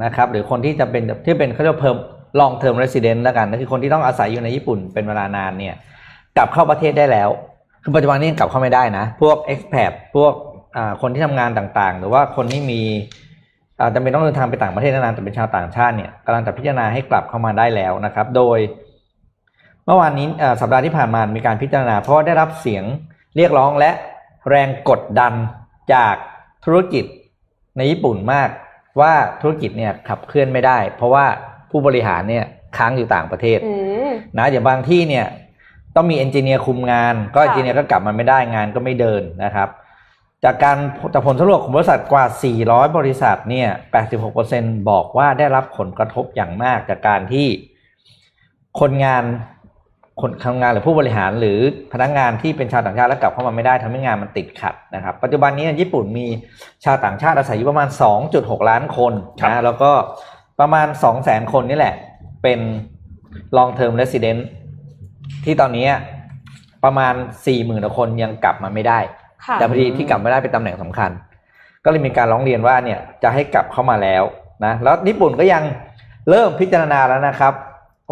[0.04, 1.98] นะครับหรือคนที่จะเป็นที่เป็นเขาเรียกเพิ่ม
[2.40, 5.76] long term resident แล้วกันก็คือคนที่ต้องอาศัยอยู่ในญี่ปุ่นเป็นเวลานานเนี่ย
[6.38, 7.30] กลับเข้าประเทศได้แล้ว
[7.84, 10.34] คือปัจจุบันนี้กลับเข้าไม่ได้นะ พวก expat พวก
[11.02, 12.82] คนที่ทำงานต่างๆ หรือว่าคนที่มี
[13.94, 18.60] จำเป็นต้องเดินทางไปต่างประเทศนานๆแต่เป็นชาวต่างชาติเนี่ยกำลังจะพิจารณาให้กลับเข้ามาได้แล้วนะครับ โดย
[19.86, 20.28] เมื่อวานนี้
[20.62, 22.84] สัปดาห์ที่ผ่านมามีการพิจารณา เพราะได้รับเสียง
[23.38, 23.92] เรียกร้องและ
[24.50, 25.34] แรงกดดัน
[25.94, 26.16] จาก
[26.66, 27.06] ธุรกิจ
[27.80, 28.50] ในญี่ปุ่นมาก
[29.00, 31.26] ว่าธุรกิจเนี่ยขับเคลื่อนไม่ได้ เพราะว่า
[31.72, 32.46] ผู้บริหารเนี่ย
[32.78, 33.60] ค้างอยู่ต่างประเทศ
[34.38, 35.26] นะอย่างบางที่เนี่ย
[35.96, 39.70] ต้องมีเอนจิเนียร์คุมงาน ก็เอนจิเนียร์ก็กลับมาไม่ได้งานก็ไม่เดินนะครับ
[40.44, 40.78] จากการ
[41.14, 42.26] จากผลสำรวจของบริษัทกว่า
[42.62, 43.70] 400 บริษัทเนี่ย
[44.30, 47.48] 86%บอกว่าได้รับผลกระทบอย่างมากจากการที่
[48.80, 49.24] คนงาน
[50.22, 51.60] คนทำงานหรือผู้บริหารหรือ
[51.94, 56.26] พนักงงานที่เป็นชาวต่างชาติแล้วกลับเข้ามาไม่ได้ทำให้งานมันติดขัดนะครับ ปัจจุบันนี้ญี่ปุ่นมี
[56.86, 57.90] ชาวต่างชาติอาศัยอยู่ประมาณ
[58.30, 59.14] 2.6 ล้านคน
[59.50, 59.92] นะแล้วก็
[60.60, 60.88] ประมาณ
[61.20, 61.96] 200,000 คนนี่แหละ
[62.44, 62.60] เป็น
[63.58, 64.42] long term resident
[65.46, 65.88] ที่ตอนนี้
[66.84, 67.14] ประมาณ
[67.56, 69.00] 40,000คนยังกลับมาไม่ได้
[69.56, 71.12] แต่พอดีที่กลับไม่ได้เป็นตำแหน่งสำคัญ
[71.84, 74.24] ก็เลยมีการร้องเรียนว่าเนี่ยจะให้กลับเข้ามาแล้ว
[74.66, 75.64] นะแล้วญี่ปุ่นก็ยัง
[76.30, 77.54] เริ่มพิจารณาแล้วนะครับ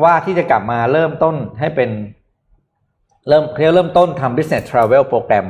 [0.03, 1.89] ว่าที่จะกลับมาเริ่มต้นให้เป็น
[3.29, 3.43] เริ่ม
[3.73, 5.45] เริ่มต้นทำ business travel program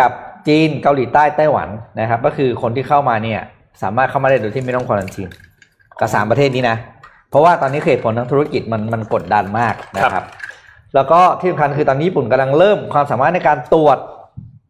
[0.00, 0.10] กับ
[0.48, 1.68] จีนเกาหลีใต้ไต้หวัน
[2.00, 3.40] นะครับ ก็คือคนที่เข้ามาเนี่ย
[3.82, 5.28] สามารถเข้ามาได้โดยที่ไม่ต้องควอลันทีน
[5.98, 6.76] กับสามประเทศนี้นะ
[7.30, 10.24] เพราะว่าตอนนี้เหตุผลทางธุรกิจมันมันกดดันมากนะครับ
[10.94, 13.98] แล้วก็ที่สำคัญคือตอนนี้ญี่ปุ่นกำลังเริ่มความสามารถในการตรวจ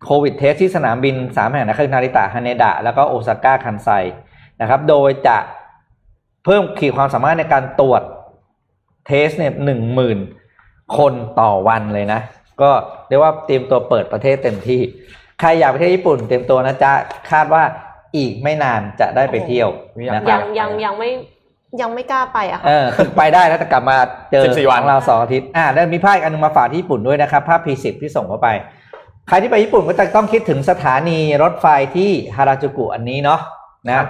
[0.05, 3.89] โควิดเทสที่สนามบินสามแห่งนะคือนาริตะฮาเนดะแล้วก็โอซาก้าคันไซ
[4.61, 5.37] นะครับ โดยจะ
[6.45, 8.03] เพิ่มขีดความสามารถในการตรวจ
[9.11, 10.19] เทสเนี่ยหนึ่งหมื่น
[10.99, 12.21] คนต่อวันเลยนะ
[12.63, 12.71] ก็
[13.09, 14.81] เรียกว่าเตรียมตัวเปิดประเทศเต็มที่
[15.41, 16.93] ใครอยากไปเที่ยวญี่ปุ่นเตรียมตัวนะจ๊ะ
[17.31, 17.63] คาดว่า
[18.17, 19.69] อีกไม่นานจะได้ไปเที่ยว
[20.15, 21.11] นะครับยังยังยังไม่
[21.81, 23.97] ยังไม่กล้าไปอะค่ะเออคือไปได้แล้วแต่กลับมา
[24.31, 28.49] เจอของเราสองอาทิตย์อ่าแล้วมีภาพอันนึงมาฝากที่ญี่ปุ่นด้วยนะครับ ภาพ P10 ที่ส่งเข้าไป
[29.29, 33.41] ใครที่ไปญี่ปุ่นก็จะต้องคิดถึงสถานีรถไฟที่ฮาราจูกุอันนี้เนาะ
[33.91, 34.01] นะ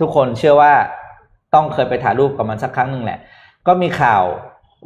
[0.00, 0.72] ทุกคนเชื่อว่า
[1.54, 3.18] ต้องเคยไปถ่ายรูปกับมันสักครั้งหนึ่งแหละ
[3.66, 4.24] ก็มีข่าว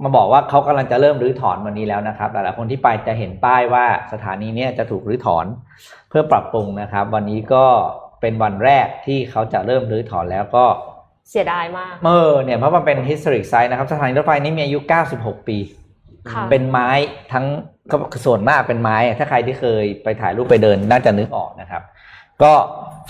[0.03, 5.47] มาบอกว่าเขากำลังจะเริ่มรื้อถอนวันนี้แล้วนะครับหลายๆคนที่ไปจะเห็นป้ายว่าสถานีนี้จะถูกรื้อถอน
[6.09, 7.65] เพื่อปรับปรุงนะครับ วันนี้ก็
[8.21, 10.65] เป็นวันแรกที่เขาจะเริ่มรื้อถอนแล้วก็
[11.31, 14.79] เสียดายมากเออเนี่ยเพราะมันเป็น historic site นะครับสถานีรถไฟนี้มีอายุ
[15.15, 15.59] 96 ปี
[16.51, 16.91] เป็นไม้
[17.33, 17.47] ทั้ง
[18.25, 21.83] ส่วนมากเป็นไม้ ถ้าใครที่เคยไปถ่ายรูปไปเดินน่าจะนึกออกนะครับ
[22.43, 22.53] ก็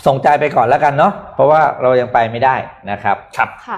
[0.07, 2.57] ส่งใจไปก่อนแล้วกันเนาะเพราะว่าเรายังไปไม่ได้
[2.91, 3.77] นะครับครับค่ะ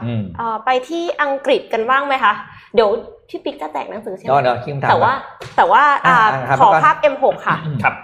[0.64, 2.32] ไปที่อังกฤษกันบ้างไหมคะ
[2.74, 2.88] เดี๋ยว
[3.28, 5.12] พี่ปิ๊กจะแตกหนังสือใช่ไหมเดี๋ยวคิมถามแต่ว่า
[5.56, 5.82] แต่ว่า
[6.60, 7.94] ขอภาพ M6 ค่ะครับ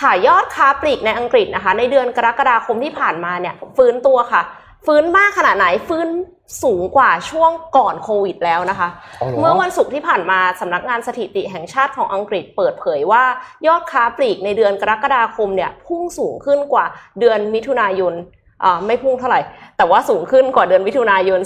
[0.00, 4.42] ขายยอดค้าปลีกในอังกฤษนะคะ ในเดือนกรกฎาคมที่ผ่านมาเนี่ย ฟื้นตัวค่ะ
[4.86, 6.08] ฟื้นมากขนาดไหนฟื้น
[6.62, 8.88] สูงกว่าช่วงก่อนโควิดแล้วนะคะ
[9.40, 13.24] เมื่อวันศุกร์ที่ผ่านมาสำนักงานสถิติแห่งชาติของอังกฤษเปิดเผยว่า
[13.66, 16.84] ยอดค้าปลีกในเดือนกรกฎาคมเนี่ยพุ่งสูงขึ้นกว่า
[17.20, 18.14] เดือนมิถุนายน
[18.86, 19.40] ไม่พุ่งเท่าไหร่
[19.76, 21.40] แต่ว่าสูงขึ้นกว่าเดือนมิถุนายน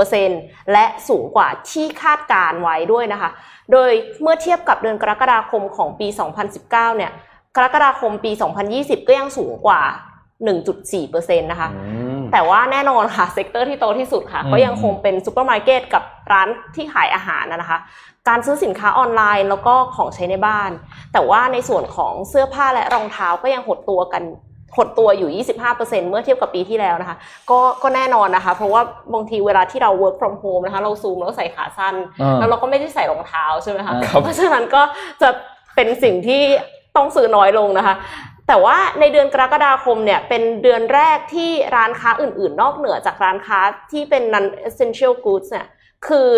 [0.00, 3.30] 3.6%และสูงกว่าที่คาดการไว้ด้วยนะคะ
[3.72, 3.90] โดย
[4.22, 6.08] เมื่อเทียบกับเดือนกรกฎาคมของปี
[6.52, 7.12] 2019 เนี่ย
[7.56, 8.32] กรกฎาคมปี
[8.70, 9.82] 2020 ก็ยังสูงกว่า
[10.44, 11.68] 1.4%นะคะ
[12.34, 17.78] แต่ว่าแน่นอนค่ะ sector ที่โตที่สุดค่ะ ก็ยังคงเป็นซูเปอร์มาร์เก็ตกับร้านที่ขายอาหารนะคะ
[18.28, 20.70] การซื้อสินค้าออนไลน์แล้วก็ของใช้ในบ้าน
[21.12, 24.22] แต่ว่าในส่วนของเสื้อผ้าและรองเท้าก็ยังหดตัวกัน
[24.76, 27.16] หดตัวอยู่ 25%เมื่อเทียบกับปีที่แล้วนะคะ
[27.50, 28.82] ก็ก็แน่นอนนะคะ เพราะว่า
[29.14, 31.94] บางทีเวลาที่เรา work from home นะคะ เราซูมแล้วใส่ขาสั้น
[32.38, 34.82] แล้วเราก็ไม่ได้ใส่รองเท้าใช่ไหมคะ เพราะฉะนั้นก็
[35.22, 35.28] จะ
[35.74, 36.42] เป็นสิ่งที่
[36.96, 37.94] ต้องซื้อน้อยลงนะคะ
[38.48, 43.60] แต่ว่าในเดือนกรกฎาคมเนี่ยเป็นเดือนแรกที่ร้านค้าอื่น ๆ นอกเหนือจากร้านค้า
[43.92, 45.66] ที่เป็น non essential goods เนี่ย
[46.06, 46.28] คือ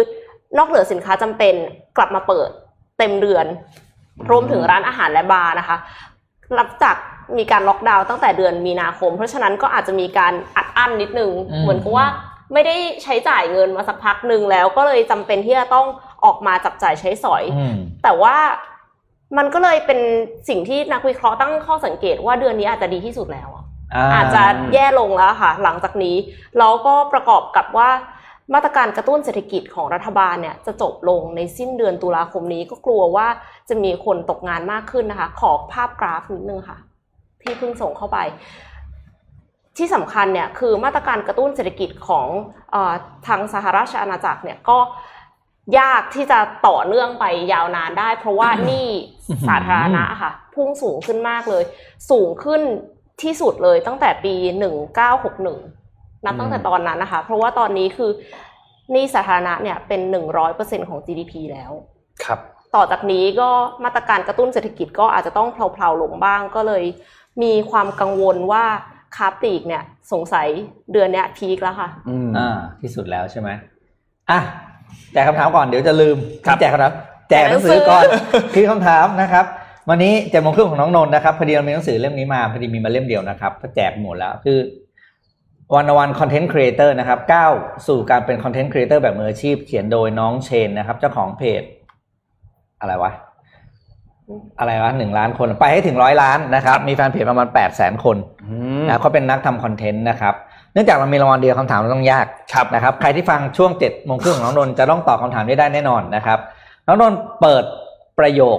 [0.58, 1.54] นอกเหนือสินค้าจำเป็น
[1.96, 2.50] กลับมาเปิด
[2.98, 3.46] เต็มเดือน
[4.30, 5.76] รวมถึงร้านอาหารและบาร์นะคะ
[6.58, 6.96] รับจาก
[7.38, 11.30] มีการล็อกดาวน์ตั้งแต่เดือนมีนาคม เพราะฉะนั้นก็อาจจะมีการอัดอั้นนิดนึง
[11.62, 12.06] เหมือนกับว่า
[12.52, 15.86] ไม่ได้ใช้จ่ายเงินมาสักพักหนึ่งแล้วก็เลยจำเป็นที่จะต้อง
[16.24, 17.44] ออกมาจับจ่ายใช้สอย
[18.02, 18.36] แต่ว่า
[19.36, 20.00] มันก็เลยเป็น
[20.48, 23.64] สิ่งที่นักวิเคราะห์ตั้งข้อสังเกตว่าเดือนนี้อาจจะดีที่สุดแล้วอะ
[24.14, 24.42] อาจจะ
[24.74, 26.16] แย่ลงแล้วค่ะ หลังจากนี้
[26.58, 27.90] แล้วก็ประกอบกับว่า
[28.54, 33.28] มาตรการกระตุ้นเศรษฐกิจของรัฐบาลเนี่ยจะจบลงในสิ้นเดือนตุลาคมนี้ก็กลัวว่า
[33.68, 36.78] จะมีคนตกงานมากขึ้นนะคะ ขอภาพกราฟนิดนึงค่ะ
[37.42, 38.18] ที่เพิ่งส่งเข้าไป
[39.76, 42.26] ที่สำคัญเนี่ยคือมาตรการกระตุ้นเศรษฐกิจของ
[42.70, 42.94] เออ
[43.26, 44.78] ทางสหราชอาณาจักรเนี่ยก็
[45.78, 46.38] ยากที่จะ
[46.68, 48.88] ต่อเนื่องไปยาวนานได้ เพราะว่าหนี้
[49.48, 51.64] สาธารณะค่ะ พุ่งสูงขึ้นมากเลย
[52.10, 52.62] สูงขึ้น
[53.22, 54.34] ที่สุดเลยตั้งแต่ปี
[55.10, 58.10] 1961 นับตั้งแต่ตอนนั้นนะคะ เพราะว่าตอนนี้คือ
[58.92, 60.00] หนี้สาธารณะเนี่ยเป็น
[60.46, 61.72] 100%ของ GDP แล้ว
[62.24, 62.40] ครับ
[62.74, 63.50] ต่อจากนี้ก็
[63.84, 66.84] มาตรการกระตุ้นเศรษฐกิจก็อาจจะต้องเพลาๆลงบ้างก็เลย
[67.42, 68.64] มีความกังวลว่า
[69.16, 70.48] ค้าปลีกเนี่ย สงสัย
[70.92, 73.48] เดือนเนี้ย peak แล้วค่ะ อืมอ่าที่สุดแล้วใช่ไหม
[74.30, 74.40] อะ
[75.12, 76.16] แจกคำถามก่อนเดี๋ยวจะลืม
[76.46, 76.92] ครับแจกคำถาม
[77.30, 78.04] แจกหนังสือก่อน
[78.54, 79.44] คือคำถามนะครับ
[79.90, 84.58] วันนี้เจ็ดโมงครึ่งของน้องนนท์นะครับพอดีเรามีหนังสือเล่มนี้มาพอดีมีมาเล่มเดียวนะครับก็แจกหมดแล้วคือ
[85.74, 87.52] วันวัน content creator นะครับก้าว
[87.86, 91.62] สู่การเป็น content creator แบบมืออาชีพ เขียนโดยน้องเชนนะครับ เจ้าของเพจ
[92.80, 93.12] อะไรวะ
[94.58, 106.38] อะไรวะหนึ่งล้านคนไปให้ถึงร้อยล้านนะครับ มีแฟนเพจประมาณแปดแสนคนอืมนะเขาเป็นนักทำคอนเทนต์นะครับเนื่องจากเรามีรางวัลเดียวคำถามเราต้องยากครับนะครับ ใครที่ฟังช่วงเจ็ดโมงครึ่งของน้องนนท์จะต้องตอบคำถามนี้ได้แน่นอนนะครับ
[106.86, 107.64] น้องนนท์เปิด
[108.18, 108.58] ประโยค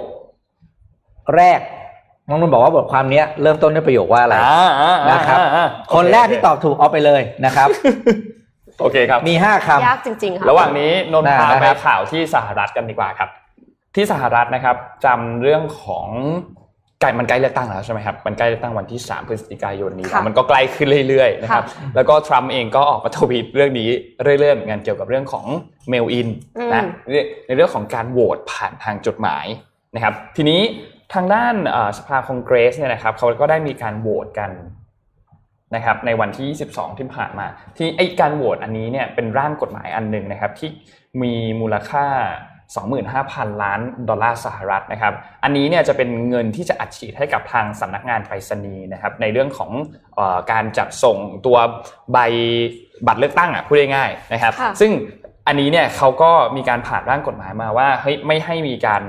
[1.36, 1.60] แรก
[2.28, 7.68] น้องนนท์บอกว่าบทความเนี้ยเริ่มต้นด้วยประโยคว่าอะไรอ่าอ่าอ่านะครับอ่าคนแรกที่ตอบถูกเอาไปเลยนะครับ
[8.80, 13.28] โอเคครับ มีห้าคยากจริงๆค่ะระหว่างนี้นนท์ได้พานะไปครับข่าวที่สหรัฐกันดีกว่าครับ
[13.96, 16.08] ที่สหรัฐนะครับจำเรื่องของ
[17.00, 23.88] ใกล้มันใกล้เลือกตั้งแล้วใช่ไหมครับมันใกล้เลือกตั้งวันที่ 3 พฤศจิกายนนี้แล้วค่ะมันก็ใกล้ขึ้นเรื่อยๆนะครับค่ะแล้วก็ทรัมป์เองก็ออกมาทวีตเรื่องนี้
[24.22, 25.44] เรื่อยๆเหมือนกันเกี่ยวกับเรื่องของ
[25.88, 26.84] เมลอินอืมนะ
[27.46, 29.46] ในเรื่องของการโหวตผ่านทางจดหมาย
[29.94, 30.60] นะครับ ทีนี้
[31.14, 34.50] ทางด้านเอ่อสภาคองเกรสเนี่ยนะครับเขาก็ได้มีการโหวตกัน
[35.74, 37.46] นะครับในวันที่22ที่ผ่านมา
[37.76, 40.70] ที่ไอการโหวตอันนี้เนี่ยเป็นร่างกฎหมายอันหนึ่งนะครับที่
[41.22, 42.06] มีมูลค่า
[42.76, 45.12] 25,000 ล้านดอลลาร์สหรัฐนะครับ
[45.44, 49.70] อันนี้เนี่ยจะเป็นเงินที่จะอัดฉีดให้กับทางสำนักงานไปรษณีย์นะครับในเรื่องของ
[50.14, 51.58] เออการจัดส่งตัว
[52.12, 52.18] ใบ
[53.06, 54.92] บัตรเลือกตั้งอะพูดง่ายๆนะครับค่ะซึ่ง
[55.46, 59.04] อันนี้เนี่ยเขาก็มีการผ่านร่างกฎหมายมาว่าเฮ้ยไม่ให้มีการ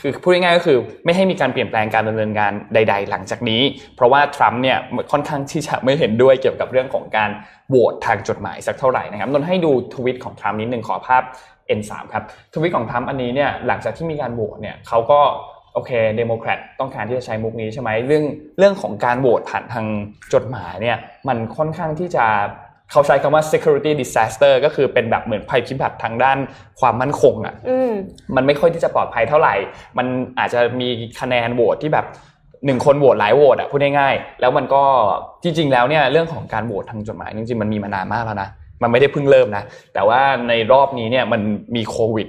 [0.00, 3.62] คือพูดง่ายๆก็คือไม่ให้มีการเปลี่ยนแปลงการดำเนินงานใด ๆ หลังจากนี้
[3.96, 4.78] เพราะว่าทรัมป์เนี่ย
[5.12, 7.30] ค่อนข้างที่จะไม่เห็นด้วยเกี่ยวกับเรื่องของการ
[7.68, 11.22] โหวตทางจดหมายสักเท่าไหร่นะครับนนท์ให้ดูทวิตของทรัมป์นิดหนึ่งขอภาพ
[11.78, 15.20] N3 ครับทวิตของทรัมป์อันนี้เนี่ยหลังจากที่มีการโหวตเนี่ยเขาก็
[15.74, 18.24] โอเคเดโมแครตต้องการที่จะใช้มุกนี้ใช่ไหมเรื่อง
[18.58, 19.86] เรื่องของการโหวตผ่านทาง
[20.32, 20.98] จดหมายเนี่ย
[21.28, 22.26] มันค่อนข้างที่จะ
[22.90, 26.38] เขาใช้คำว่า security disaster ก็คือเป็นแบบเหมือนภัยพิบัติทางด้าน
[26.80, 27.92] ความมั่นคงอะอืม
[28.36, 29.54] มันไม่ค่อยที่จะปลอดภัยเท่าไหร่
[29.98, 30.06] มัน
[30.38, 30.88] อาจจะมี
[31.20, 32.06] คะแนนโหวตที่แบบ
[32.66, 34.82] หนึ่งคนโหวตหลายโหวตอะพูดง่ายๆแล้วมันก็
[35.42, 38.48] จริงๆแล้วเนี่ยเรื่องของการโหวตทางจดหมายจริงๆมันมีมานานมากแล้วนะ
[38.82, 39.64] มันไม่ได้เพิ่งเริ่มนะ
[39.94, 41.40] แต่ว่าในรอบนี้เนี่ยมัน
[41.76, 42.28] มีโควิด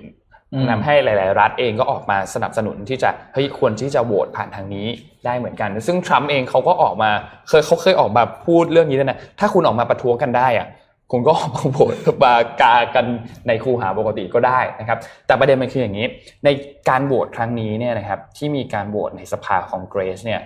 [0.53, 4.87] อืมทำให้หลาย ๆ รัฐเองก็ออกมาสนับสนุนที่จะเฮ้ยควรที่จะโหวตผ่านทางนี้
[5.25, 7.09] ได้เหมือนกัน ซึ่งทรัมป์เองเขาก็ออกมา
[7.49, 10.67] เคยเขาเคยออกมาพูดเรื่องนี้ด้วยนะถ้าคุณออกมาประท้วงกันได้อะ
[11.11, 13.05] คุณก็ออกมาโหวตมากากัน
[13.47, 14.97] ในคูหาปกติก็ได้นะครับ
[15.27, 16.07] แต่ประเด็นมันคืออย่างนี้
[16.45, 16.49] ใน
[16.89, 20.41] การโหวตครั้งนี้เนี่ยนะครับที่มีการโหวตในสภาคองเกรสเนี่ย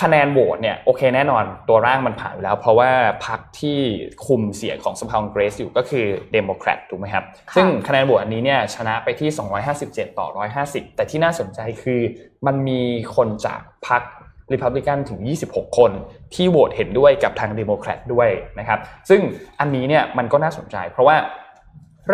[0.00, 2.90] คะแนนโหวตเนี่ยโอเคแน่นอนตัวร่างมันผ่านอยู่แล้ว เพราะว่า
[3.26, 3.78] พรรคที่
[4.26, 9.28] คุมเสียงของสภาคองเกรสอยู่ก็คือเดโมแครตถูกไหมครับค่ะซึ่งคะแนนโหวตอันนี้เนี่ยชนะไปที่
[9.74, 10.26] 257 ต่อ
[10.62, 12.00] 150 แต่ที่น่าสนใจคือ
[12.46, 12.80] มันมี
[13.16, 14.02] คนจากพรรค
[14.52, 15.20] ริพับลิกันถึง
[15.50, 15.92] 26 คน
[16.34, 18.28] ที่โหวตเห็นด้วยกับทางเดโมแครตด้วย
[18.58, 18.78] นะครับ
[19.08, 19.20] ซึ่ง
[19.60, 21.16] อันนี้เนี่ยมันก็น่าสนใจ เพราะว่า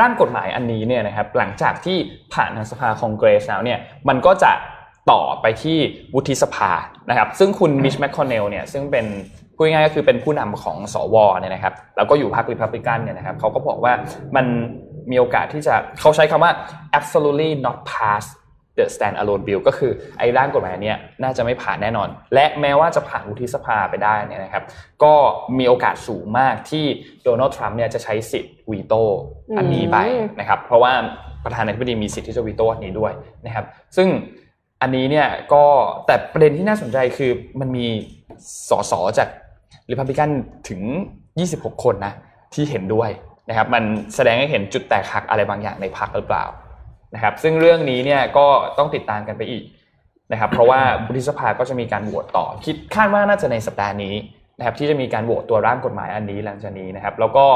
[0.01, 1.99] ร่างกฎหมายอันนี้เนี่ยนะครับหลังจากที่
[2.35, 4.53] ผ่านทางสภาคองเกรสแล้วเนี่ยมันก็จะ
[5.11, 5.79] ต่อไปที่
[6.15, 6.71] วุฒิสภา
[7.09, 9.07] นะครับ ซึ่งคุณมิชแมคคอนเนลเนี่ยซึ่งเป็น
[9.57, 13.93] พูดง่ายๆก็คือเป็นผู้นำของสวเนี่ยนะครับ แล้วก็อยู่พรรคริพับลิกันเนี่ยนะครับเขาก็บอกว่า
[14.37, 14.47] มัน
[15.11, 16.53] มีโอกาสที่จะเขาใช้คำว่า
[16.99, 18.25] absolutely not pass
[18.77, 24.65] the stand alone bill ก็คือไอ้ร่างกฎหมายเนี้ยน่าจะไม่ผ่านแน่นอน และแม้ว่าจะผ่านวุฒิสภาไปได้เนี่ยนะครับ
[25.05, 25.15] ก็
[25.59, 26.85] มีโอกาสสูงมากที่
[27.23, 29.03] โดนัลด์ทรัมป์เนี่ยจะใช้สิทธิ์วีโต้
[29.59, 29.97] อันนี้ไป
[30.41, 30.93] นะครับ เพราะว่า
[31.45, 33.13] ประธานาธิบดีมีสิทธิ์ที่จะวีโต้อันนี้ด้วย
[33.47, 33.65] นะครับ
[33.97, 34.09] ซึ่ง
[34.83, 35.65] อันนี้เนี่ยก็
[36.07, 37.87] แต่ประเด็นที่น่าสนใจคือมันมี
[38.69, 39.29] สสจาก
[39.91, 40.31] ริพับลิกัน
[40.69, 40.81] ถึง
[41.33, 42.13] 26 คนนะ
[42.55, 43.11] ที่เห็นด้วย
[43.49, 43.83] นะครับมัน
[44.15, 46.45] แสดงให้เห็นจุดแตกหักอะไรบางอย่างในพรรคหรือเปล่า
[47.15, 48.47] นะครับซึ่งเรื่องนี้เนี่ยก็
[48.79, 49.65] ต้องติดตามกันไปอีก
[50.33, 54.15] นะครับเพราะว่าวุฒิสภาก็จะมีการโหวตต่อ คิดคาดว่าน่าจะในสัปดาห์นี้
[54.59, 57.47] นะครับที่จะมีการโหวตตัวร่างกฎหมายอันนี้หลังจากนี้นะครับแล้วก็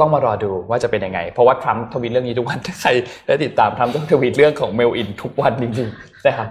[0.00, 2.90] ต้องมารอดูว่าจะเป็นยังไง เพราะว่าทรัมป์ทวีตเรื่องนี้ทุกวันถ้าใคร
[3.26, 6.48] ได้ติดตามทรัมป์ต้องทวีตเรื่องของเมลอินทุกวันจริงๆนะครับ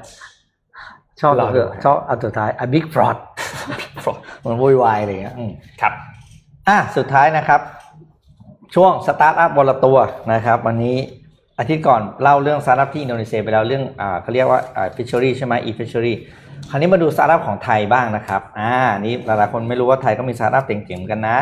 [1.21, 3.17] ชอบรอดูชอบอันสุดท้าย a big fraud
[4.43, 5.93] มันวุ่นวายอะไรอย่างเงี้ยอืมครับ
[6.67, 7.61] อะสุดท้ายนะครับ
[8.75, 9.97] ช่วงสตาร์ทอัพวันละตัว
[10.33, 10.95] นะครับ วันนี้
[11.59, 16.17] อาทิตย์ก่อนเล่าเรื่องสตาร์ทอัพที่อินโดนีเซียไปแล้วเรื่องอ่าเขาเรียกว่าอ่า Fishery ใช่ไหม eFishery
[16.69, 21.37] คราวนี้มาดูสตาร์ทอัพของไทยบ้างนะครับ อ่า นี่หลายๆคนไม่รู้ว่าไทยก็มีสตาร์ทอัพเก่งๆเหมือนกันนะ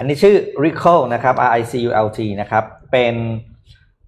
[0.00, 3.14] อันนี้ชื่อ r i c o นะครับ R I C U L T นะครับ เป็น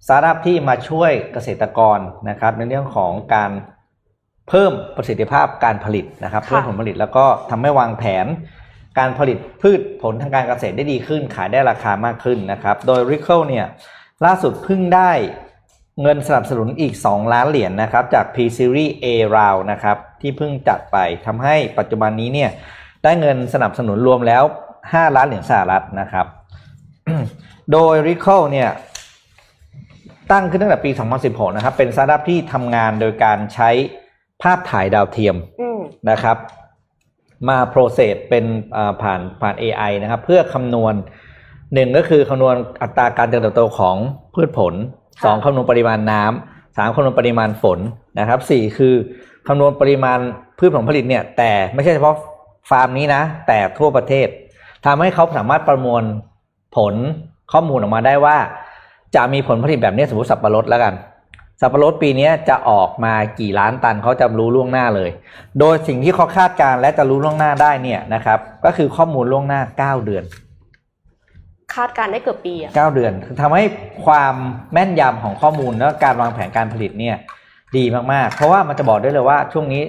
[0.05, 3.51] สตาร์ทอัพที่มาช่วยเกษตรกรนะครับ ในเรื่องของการ
[4.49, 8.25] เพิ่มประสิทธิภาพการผลิตนะครับค่ะเพิ่มผลผลิตแล้วก็ทำให้วางแผน
[8.99, 13.65] การผลิตพืชผลทางการเกษตรได้ดีขึ้น ขายได้ราคามากขึ้นนะครับ โดย r i c o เนี่ย
[14.25, 15.11] ล่าสุดเพิ่งได้
[16.01, 22.51] เงินสนับสนุนอีก 2 ล้านเหรียญนะครับ จาก P Series A Round นะครับ ที่เพิ่งจัดไปทำให้ปัจจุบันนี้เนี่ย
[23.03, 24.43] ได้เงินสนับสนุนรวมแล้ว
[24.91, 26.25] 5 ล้านเหรียญสหรัฐนะครับ
[27.71, 28.69] โดย r i c o เนี่ย
[30.31, 30.91] ตั้งขึ้นตั้งแต่ปี
[31.23, 33.69] 2016 นะครับ เป็นสตาร์ทอัพที่ทำงานโดยการใช้
[34.41, 35.79] ภาพถ่ายดาวเทียมอืม
[36.09, 36.37] นะครับ
[37.49, 40.93] มาโปรเซสเป็นอ่าผ่านผ่าน AI นะครับ เพื่อคำนวณ
[41.73, 43.95] หนึ่งก็คือคำนวณอัตราการเจริญเติบโตของ
[44.33, 44.73] พืชผล
[45.23, 47.79] สองคำนวณปริมาณน้ำสามคำนวณปริมาณฝน
[48.19, 48.95] นะครับสี่คือ
[49.47, 50.19] คำนวณปริมาณ
[50.57, 52.15] พืชผลผลิตเนี่ย แต่ไม่ใช่เฉพาะ
[52.69, 54.27] ฟาร์มนี้นะ แต่ทั่วประเทศ
[54.85, 56.03] ทำให้เขาสามารถประมวล
[56.75, 56.93] ผล
[57.51, 58.37] ข้อมูลออกมาได้ว่า
[59.15, 60.93] จะมีผลผลิตแบบนี้สมมติสับปะรดแล้วกัน
[61.61, 65.09] สับปะรดปีนี้จะออกมากี่ล้านตันเขาจะรู้ล่วงหน้าเลย
[65.59, 69.61] โดยสิ่งที่เขาคาดการณ์และจะรู้ล่วงหน้าได้เนี่ยนะครับ ก็คือข้อมูลล่วงหน้า
[70.01, 70.23] 9 เดือน
[71.75, 73.63] คาดการณ์ได้เกือบปีอะ9เดือนคือทำให้
[74.05, 74.35] ความ
[74.73, 77.15] แม่นยำของข้อมูลและการวางแผนการผลิตเนี่ย
[77.77, 79.83] ดีมากๆ เพราะว่ามันจะบอกได้เลยว่าช่วงนี้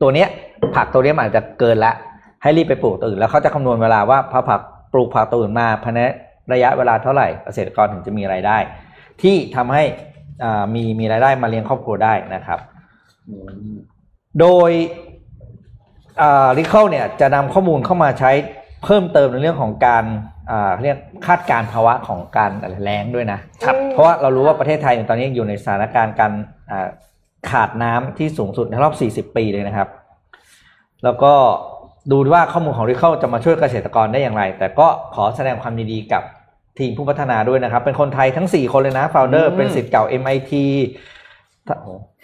[0.00, 0.28] ตัวเนี้ย
[0.74, 1.92] ผักตัวเนี้ยมันอาจจะเกินละ
[2.42, 4.60] ให้รีบไปปลูกตัวอื่น แล้วเขาจะคำนวณเวลาว่าพอผัก
[4.92, 6.00] ปลูกผักตัวอื่นมาภายใน
[6.52, 8.58] ระยะเวลาเท่าไหร่เกษตรกรถึงจะมีรายได้
[9.22, 9.84] ที่ทำให้
[10.44, 12.60] อ่ามีมีรายได้มาเลี้ยงครอบครัวได้นะครับ
[14.40, 14.70] โดย
[16.58, 18.30] ริเคิลเนี่ยจะนำข้อมูลเข้ามาใช้
[18.84, 20.04] เพิ่มเติมในเรื่องของการ
[20.50, 22.50] อ่าเรียกคาดการณ์ภาวะของการ
[22.82, 26.32] แล้งด้วยนะครับอืมเพราะว่าเรารู้ว่าประเทศไทยเนี่ยตอนนี้อยู่ในสถานการณ์การ
[26.70, 26.88] อ่า
[27.50, 28.90] ขาดน้ำที่สูงสุดในรอ
[29.22, 29.88] บ 40 ปีเลยนะครับ
[31.04, 31.32] แล้วก็
[32.10, 36.22] ดูว่าข้อมูลของ r i เคิลจะมาช่วยเกษตรกรได้อย่างไร แต่ก็ขอแสดงความยินดีกับ
[36.78, 40.52] ทีมผู้พัฒนาด้วยนะครับ เป็นคนไทยทั้ง 4 คนเลยนะ f ฟ u เดออืร์มเป็นสิทธิ์เก่า MIT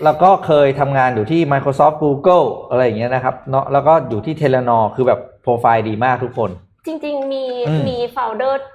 [0.04, 6.50] แล้วก็เคยทำงานอยู่ที่ Microsoft Google อะไรอย่างเงี้ยนะครับเนาะแล้วก็อยู่ที่ t e l e n o r คือแบบโปรไฟล์ดีมากทุกคน
[6.86, 8.66] จริง ๆ มีอืมมีโฟลเดอร์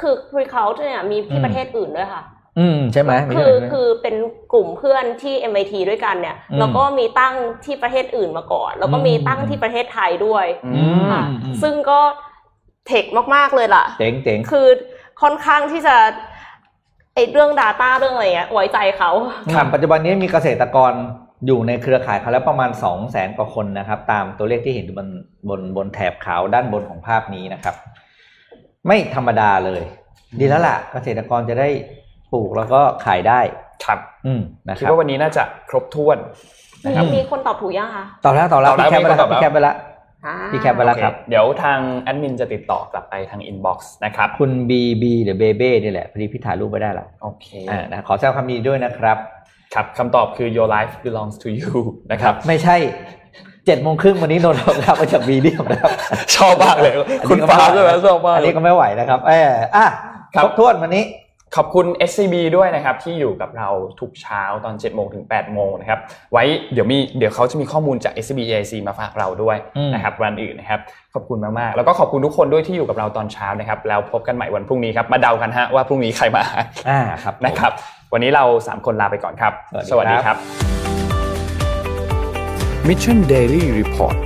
[0.00, 2.22] คือ r e c o u t เนี่ยมีที่อืมประเทศอื่นด้วยค่ะ
[2.58, 4.16] อืมใช่ไหมมีคือที่ไหนไหมคือเป็น
[4.52, 7.34] กลุ่มเพื่อนที่ MIT ด้วยกันเนี่ยอืมแล้วก็มีตั้ง
[7.64, 12.00] ที่ประเทศอื่นมาก่อน แล้วก็มีตั้งที่ประเทศไทยด้วยอือืมมค่ะอืมซึ่งก็
[12.86, 14.66] เทคมาก ๆ เลยล่ะ เจ๋งเจ๋งคือ
[15.22, 15.96] ค่อนข้างที่จะ
[17.14, 19.10] ไอเรื่อง Data เรื่องอะไรเงี้ยไว้ใจเขา
[19.54, 20.92] ครับปัจจุบันนี้มีเกษตรกร
[21.46, 25.08] อยู่ในเครือข่ายเขาแล้วประมาณ 2 0 0แสนกว่าคนนะครับ ตามตัวเลขที่เห็นอยู่บน
[25.48, 27.74] บนบนแถบขาวด้านบนของภาพนี้นะครับ
[28.86, 29.82] ไม่ธรรมดาเลย
[30.38, 31.68] ดีแล้วล่ะ เกษตรกรจะได้
[32.34, 33.40] ปลูกแล้วก็ขายได้
[33.84, 36.18] ครับอืมนะคคิดรับว่าวันนี้น่าจะครบถ้วน
[36.84, 39.76] มีนะครับมีคนตอบถูกยังคะต่อแล้วต่อแล้วต่อแล้วพี่แคปไปแล้วมีคนตอบแล้วพี่ cap ไปแล้ว
[40.26, 49.16] อ่าพี่ cap ไปแล้วครับโอเเดี๋ยวทางแอดมินจะติดต่อกลับไปทาง inbox นะครับ คุณบีบีหรือเบเบ้นี่แหละพอดีพี่ถ่ายรูปไว้ได้แล้วโอเคอ่านะขอแสดงความยินดีด้วยนะครับ
[49.74, 51.72] ครับคำตอบคือ your life belongs to you
[52.12, 52.76] นะครับ ไม่ใช่
[53.66, 55.90] เจ็ดโมงครึ่งวันนี้นนท์กลับมาจากบีเดียมนะครับ
[56.36, 56.94] ชอบมากเลย
[57.28, 59.86] คุณฟ้าใช่ไหมชอบมากอันนี้ก็ไม่ไหวนะครับเอออะ
[60.34, 61.04] ครัคบรบถ้วนวันนี้
[61.58, 63.68] ขอบคุณ SCB ด้วยนะครับที่อยู่กับเรา
[64.00, 66.00] ทุกเช้าตอน7โมงถึง8โมงนะครับ
[66.32, 70.80] ไว้เดี๋ยวมีเดี๋ยวเขาจะมีข้อมูลจาก SCB EIC มาฝากเราด้วยอืมนะครับวันอื่นนะครับ
[71.14, 76.42] ขอบคุณมากๆแล้วก็ขอบคุณทุกคนด้วยที่อยู่กับเราตอนเช้านะครับแล้วพบกันใหม่วันพรุ่งนี้ครับมาเดากันฮะว่าพรุ่งนี้ใครมา
[76.88, 77.72] อ่าครับผมนะครับ
[78.12, 79.52] วันนี้เรา 3 คนลาไปก่อนครับ
[79.90, 80.36] สวัสดีครับครับ
[82.88, 84.16] Mission Daily Report